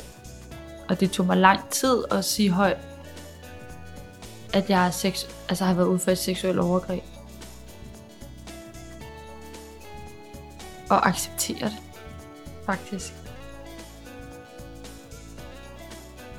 Og 0.89 1.01
det 1.01 1.11
tog 1.11 1.27
mig 1.27 1.37
lang 1.37 1.69
tid 1.71 2.05
at 2.11 2.25
sige 2.25 2.51
højt, 2.51 2.79
at 4.55 4.71
jeg 4.71 4.87
er 4.87 4.91
sex, 4.91 5.25
altså 5.49 5.65
har 5.65 5.75
været 5.75 5.87
ude 5.87 5.99
for 5.99 6.11
et 6.11 6.19
seksuelt 6.19 6.59
overgreb. 6.59 7.03
og 10.93 11.09
acceptere 11.09 11.69
det, 11.69 11.83
faktisk. 12.67 13.13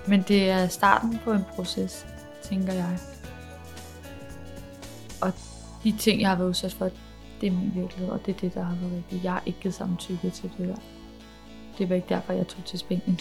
Men 0.08 0.22
det 0.28 0.50
er 0.50 0.68
starten 0.68 1.20
på 1.24 1.32
en 1.32 1.44
proces, 1.56 2.06
tænker 2.44 2.74
jeg. 2.74 3.00
Og 5.22 5.34
de 5.84 5.98
ting, 6.00 6.22
jeg 6.22 6.30
har 6.30 6.36
været 6.36 6.50
udsat 6.50 6.74
for, 6.74 6.90
det 7.42 7.48
er 7.48 7.52
min 7.52 7.72
virkelighed, 7.76 8.10
og 8.10 8.26
det 8.26 8.36
er 8.36 8.40
det, 8.40 8.54
der 8.54 8.64
har 8.64 8.76
været 8.76 8.94
rigtigt. 8.94 9.24
Jeg 9.24 9.32
har 9.32 9.44
ikke 9.46 9.60
givet 9.60 9.76
samtykke 9.76 10.30
til 10.30 10.52
det 10.58 10.68
der. 10.68 10.76
Det 11.78 11.90
var 11.90 11.96
ikke 11.96 12.10
derfor, 12.10 12.34
jeg 12.34 12.48
tog 12.48 12.66
til 12.66 12.80
Spanien. 12.80 13.20